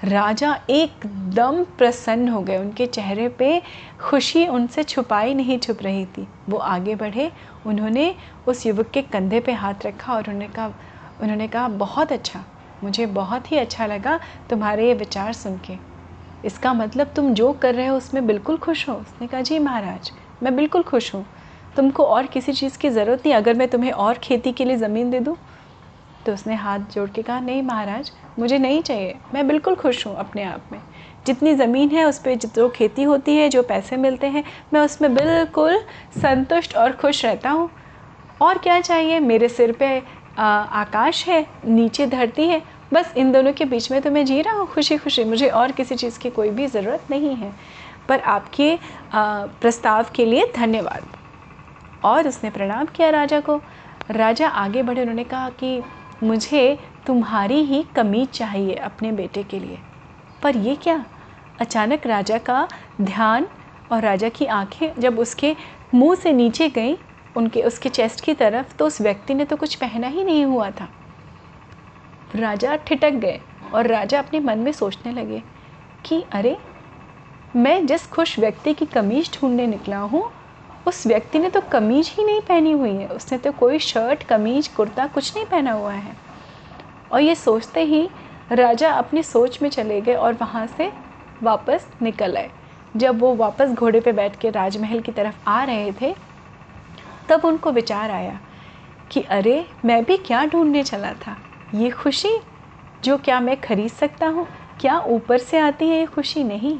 राजा 0.00 0.54
एकदम 0.70 1.62
प्रसन्न 1.78 2.28
हो 2.28 2.40
गए। 2.42 2.56
उनके 2.58 2.86
चेहरे 2.86 3.28
पे 3.28 3.60
खुशी 4.00 4.46
उनसे 4.48 4.82
छुपाई 4.82 5.34
नहीं 5.34 5.58
छुप 5.58 5.82
रही 5.82 6.04
थी। 6.08 6.26
वो 6.48 6.56
आगे 6.58 6.94
बढ़े। 6.94 7.30
उन्होंने 7.66 8.14
उस 8.46 8.66
युवक 8.66 8.90
के 8.90 9.02
कंधे 9.02 9.40
पे 9.40 9.52
हाथ 9.52 9.86
रखा 9.86 10.14
और 10.14 10.22
उन्होंने 10.22 10.48
कहा 10.48 10.72
उन्होंने 11.20 11.48
कहा, 11.48 11.68
बहुत 11.68 12.12
अच्छा। 12.12 12.44
मुझे 12.82 13.06
बहुत 13.06 13.50
ही 13.52 13.56
अच्छा 13.58 13.86
लगा 13.86 14.18
तुम्हारे 14.50 14.86
ये 14.88 14.94
विचार 14.94 15.32
सुन 15.32 15.58
के। 15.58 15.78
इसका 16.44 16.72
मतलब 16.74 17.12
तुम 17.16 17.32
जो 17.34 17.52
कर 17.54 17.74
रहे 17.74 17.86
हो 17.86 17.96
उसमें 17.96 18.26
बिल्कुल 18.26 18.56
खुश 18.58 18.88
हो। 18.88 18.94
उसने 18.94 19.26
कहा, 19.26 19.40
जी 19.42 19.58
महाराज, 19.58 20.12
मैं 20.42 20.54
बिल्कुल 20.56 20.82
खुश 20.82 21.14
हूँ। 21.14 21.24
तुमको 21.76 22.04
और 22.04 22.26
किसी 22.26 22.52
चीज़ 22.52 22.78
की 22.78 22.90
ज़रूरत 22.90 23.22
नहीं। 23.26 23.34
अगर 23.34 23.54
मैं 23.54 23.68
तुम्हें 23.68 23.92
और 23.92 24.18
खेती 24.18 24.52
के 24.52 24.64
लिए 24.64 24.76
ज़मीन 24.76 25.10
दे 25.10 25.20
दूँ 25.20 25.36
तो 26.30 26.34
उसने 26.34 26.54
हाथ 26.54 26.78
जोड़ 26.94 27.08
के 27.10 27.22
कहा 27.22 27.38
नहीं 27.40 27.62
महाराज 27.62 28.10
मुझे 28.38 28.58
नहीं 28.58 28.82
चाहिए। 28.82 29.14
मैं 29.34 29.46
बिल्कुल 29.48 29.74
खुश 29.74 30.06
हूँ 30.06 30.14
अपने 30.16 30.42
आप 30.44 30.66
में। 30.72 30.80
जितनी 31.26 31.54
ज़मीन 31.54 31.90
है 31.90 32.04
उस 32.04 32.18
पर 32.18 32.34
जो 32.34 32.68
खेती 32.68 33.02
होती 33.02 33.34
है 33.36 33.48
जो 33.48 33.62
पैसे 33.62 33.96
मिलते 33.96 34.26
हैं 34.26 34.42
मैं 34.72 34.80
उसमें 34.80 35.14
बिल्कुल 35.14 35.78
संतुष्ट 36.22 36.76
और 36.76 36.92
खुश 36.92 37.24
रहता 37.24 37.50
हूँ। 37.50 37.68
और 38.40 38.58
क्या 38.58 38.80
चाहिए? 38.80 39.18
मेरे 39.20 39.48
सिर 39.48 39.72
पे 39.72 40.02
आ, 40.38 40.44
आकाश 40.44 41.26
है 41.28 41.46
नीचे 41.66 42.06
धरती 42.06 42.46
है। 42.48 42.62
बस 42.92 43.12
इन 43.16 43.32
दोनों 43.32 43.52
के 43.52 43.64
बीच 43.64 43.90
में 43.92 44.00
तो 44.02 44.10
मैं 44.10 44.24
जी 44.24 44.40
रहा 44.42 44.54
हूँ 44.54 44.66
खुशी 44.66 44.96
खुशी 44.98 45.24
मुझे 45.24 45.48
और 45.50 45.72
किसी 45.72 45.94
चीज़ 45.96 46.18
की 46.18 46.30
कोई 46.30 46.50
भी 46.50 46.66
ज़रूरत 46.68 47.06
नहीं 47.10 47.34
है। 47.36 47.52
पर 48.08 48.20
आपके 48.20 48.78
प्रस्ताव 49.14 50.06
के 50.14 50.24
लिए 50.24 50.52
धन्यवाद। 50.56 51.16
और 52.02 52.28
उसने 52.28 52.50
प्रणाम 52.50 52.86
किया 52.86 53.10
राजा 53.10 53.40
को। 53.40 53.60
राजा 54.10 54.48
आगे 54.48 54.82
बढ़े 54.82 55.00
उन्होंने 55.00 55.24
कहा 55.24 55.48
कि 55.50 55.80
मुझे 56.22 56.78
तुम्हारी 57.06 57.62
ही 57.62 57.82
कमीज 57.82 58.28
चाहिए 58.28 58.74
अपने 58.74 59.12
बेटे 59.12 59.42
के 59.42 59.60
लिए। 59.60 59.78
पर 60.42 60.56
ये 60.56 60.76
क्या? 60.76 61.04
अचानक 61.60 62.06
राजा 62.06 62.38
का 62.38 62.68
ध्यान 63.00 63.46
और 63.92 64.02
राजा 64.02 64.28
की 64.28 64.46
आँखें 64.46 65.00
जब 65.00 65.18
उसके 65.18 65.56
मुँह 65.94 66.14
से 66.14 66.32
नीचे 66.32 66.68
गई, 66.68 66.98
उनके, 67.36 67.62
उसके 67.62 67.88
चेस्ट 67.88 68.24
की 68.24 68.34
तरफ़ 68.34 68.76
तो 68.76 68.86
उस 68.86 69.00
व्यक्ति 69.00 69.34
ने 69.34 69.44
तो 69.44 69.56
कुछ 69.56 69.74
पहना 69.74 70.06
ही 70.06 70.24
नहीं 70.24 70.44
हुआ 70.44 70.70
था। 70.70 70.88
राजा 72.34 72.76
ठिटक 72.76 73.10
गए 73.10 73.40
और 73.74 73.86
राजा 73.86 74.18
अपने 74.18 74.40
मन 74.40 74.58
में 74.58 74.72
सोचने 74.72 75.12
लगे 75.12 75.42
कि, 76.04 76.24
अरे, 76.32 76.56
मैं 77.56 77.86
जिस 77.86 78.06
खुश 78.06 78.38
व्यक्ति 78.38 78.74
की 78.74 78.86
कमीज 78.86 79.38
ढूँढने 79.38 79.66
निकला 79.66 79.98
हूँ 79.98 80.32
उस 80.86 81.06
व्यक्ति 81.06 81.38
ने 81.38 81.48
तो 81.48 81.60
कमीज 81.60 82.14
ही 82.18 82.24
नहीं 82.24 82.40
पहनी 82.40 82.72
हुई 82.72 82.90
है। 82.90 83.08
उसने 83.08 83.38
तो 83.38 83.52
कोई 83.52 83.78
शर्ट, 83.78 84.22
कमीज, 84.22 84.68
कुर्ता 84.68 85.06
कुछ 85.06 85.36
नहीं 85.36 85.46
पहना 85.46 85.72
हुआ 85.72 85.92
है। 85.92 86.16
और 87.12 87.20
ये 87.20 87.34
सोचते 87.34 87.84
ही 87.84 88.08
राजा 88.52 88.92
अपनी 88.92 89.22
सोच 89.22 89.62
में 89.62 89.70
चले 89.70 90.00
गए 90.00 90.14
और 90.14 90.34
वहाँ 90.34 90.66
से 90.66 90.92
वापस 91.42 91.88
निकल 92.02 92.36
आए। 92.36 92.50
जब 92.96 93.20
वो 93.20 93.34
वापस 93.34 93.68
घोड़े 93.68 94.00
पे 94.00 94.12
बैठ 94.12 94.38
के 94.38 94.50
राजमहल 94.50 95.00
की 95.00 95.12
तरफ़ 95.12 95.34
आ 95.46 95.64
रहे 95.64 95.92
थे, 95.92 96.14
तब 97.28 97.44
उनको 97.44 97.72
विचार 97.72 98.10
आया 98.10 98.40
कि 99.10 99.20
अरे, 99.20 99.66
मैं 99.84 100.04
भी 100.04 100.16
क्या 100.16 100.44
ढूँढने 100.46 100.82
चला 100.82 101.12
था? 101.12 101.36
ये 101.74 101.90
खुशी 101.90 102.38
जो 103.04 103.18
क्या 103.18 103.40
मैं 103.40 103.60
खरीद 103.60 103.90
सकता 103.90 104.26
हूँ? 104.26 104.46
क्या 104.80 104.98
ऊपर 104.98 105.38
से 105.38 105.58
आती 105.58 105.88
है 105.88 105.96
ये 105.96 106.06
खुशी? 106.06 106.44
नहीं। 106.44 106.78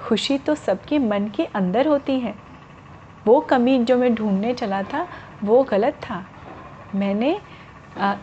खुशी 0.00 0.38
तो 0.38 0.54
सबके 0.54 0.98
मन 0.98 1.28
के 1.36 1.44
अंदर 1.44 1.88
होती 1.88 2.20
है। 2.20 2.49
वो 3.26 3.40
कमी 3.40 3.78
जो 3.80 3.96
मैं 3.98 4.14
ढूँढने 4.14 4.52
चला 4.54 4.82
था, 4.82 5.06
वो 5.44 5.62
गलत 5.62 6.00
था। 6.02 6.24
मैंने 6.92 7.40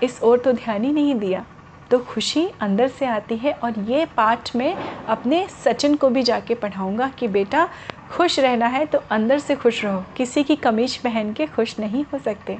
इस 0.03 0.19
ओर 0.23 0.37
तो 0.37 0.51
ध्यान 0.53 0.83
ही 0.83 0.91
नहीं 0.93 1.15
दिया। 1.15 1.45
तो 1.91 1.97
खुशी 1.99 2.45
अंदर 2.61 2.87
से 2.87 3.05
आती 3.05 3.35
है 3.37 3.51
और 3.53 3.79
ये 3.79 4.05
पाठ 4.17 4.55
में 4.55 4.75
अपने 5.07 5.45
सचिन 5.49 5.95
को 5.95 6.09
भी 6.09 6.23
जाके 6.23 6.53
पढ़ाऊँगा 6.55 7.07
कि 7.09 7.27
बेटा, 7.27 7.67
खुश 8.09 8.39
रहना 8.39 8.67
है 8.67 8.85
तो 8.85 8.97
अंदर 9.11 9.39
से 9.39 9.55
खुश 9.55 9.83
रहो। 9.85 10.03
किसी 10.17 10.43
की 10.43 10.55
कमीज 10.55 10.97
पहन 10.97 11.31
के 11.33 11.45
खुश 11.47 11.79
नहीं 11.79 12.03
हो 12.13 12.19
सकते। 12.19 12.57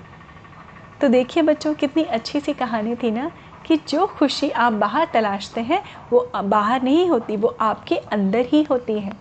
तो 1.01 1.07
देखिए 1.07 1.43
बच्चों, 1.43 1.73
कितनी 1.73 2.03
अच्छी 2.03 2.39
सी 2.39 2.53
कहानी 2.53 2.95
थी 2.95 3.11
ना 3.11 3.31
कि 3.65 3.77
जो 3.89 4.05
खुशी 4.07 4.49
आप 4.51 4.73
बाहर 4.73 5.07
तलाशते 5.13 5.61
हैं, 5.61 5.81
वो 6.11 6.29
बाहर 6.35 6.81
नहीं 6.83 7.07
होती, 7.09 7.35
वो 7.35 7.55
आपके 7.61 7.95
अंदर 7.95 8.45
ही 8.45 8.63
होती 8.63 8.99
है। 8.99 9.11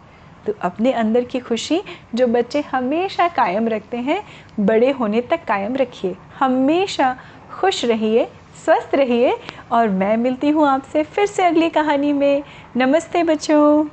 तो 0.47 0.53
अपने 0.63 0.93
अंदर 0.93 1.25
की 1.25 1.39
खुशी 1.39 1.83
जो 2.15 2.27
बच्चे 2.27 2.61
हमेशा 2.61 3.29
कायम 3.29 3.69
रखते 3.69 3.97
हैं, 3.97 4.23
बड़े 4.61 4.91
होने 4.91 5.21
तक 5.21 5.45
कायम 5.45 5.77
रखिए। 5.77 6.17
हमेशा 6.39 7.17
खुश 7.61 7.85
रहिए, 7.85 8.25
स्वस्थ 8.65 8.95
रहिए 8.95 9.37
और 9.73 9.89
मैं 9.89 10.17
मिलती 10.17 10.49
हूँ 10.49 10.67
आपसे 10.69 11.03
फिर 11.03 11.27
से 11.27 11.45
अगली 11.45 11.69
कहानी 11.69 12.13
में। 12.13 12.43
नमस्ते 12.77 13.23
बच्चों। 13.23 13.85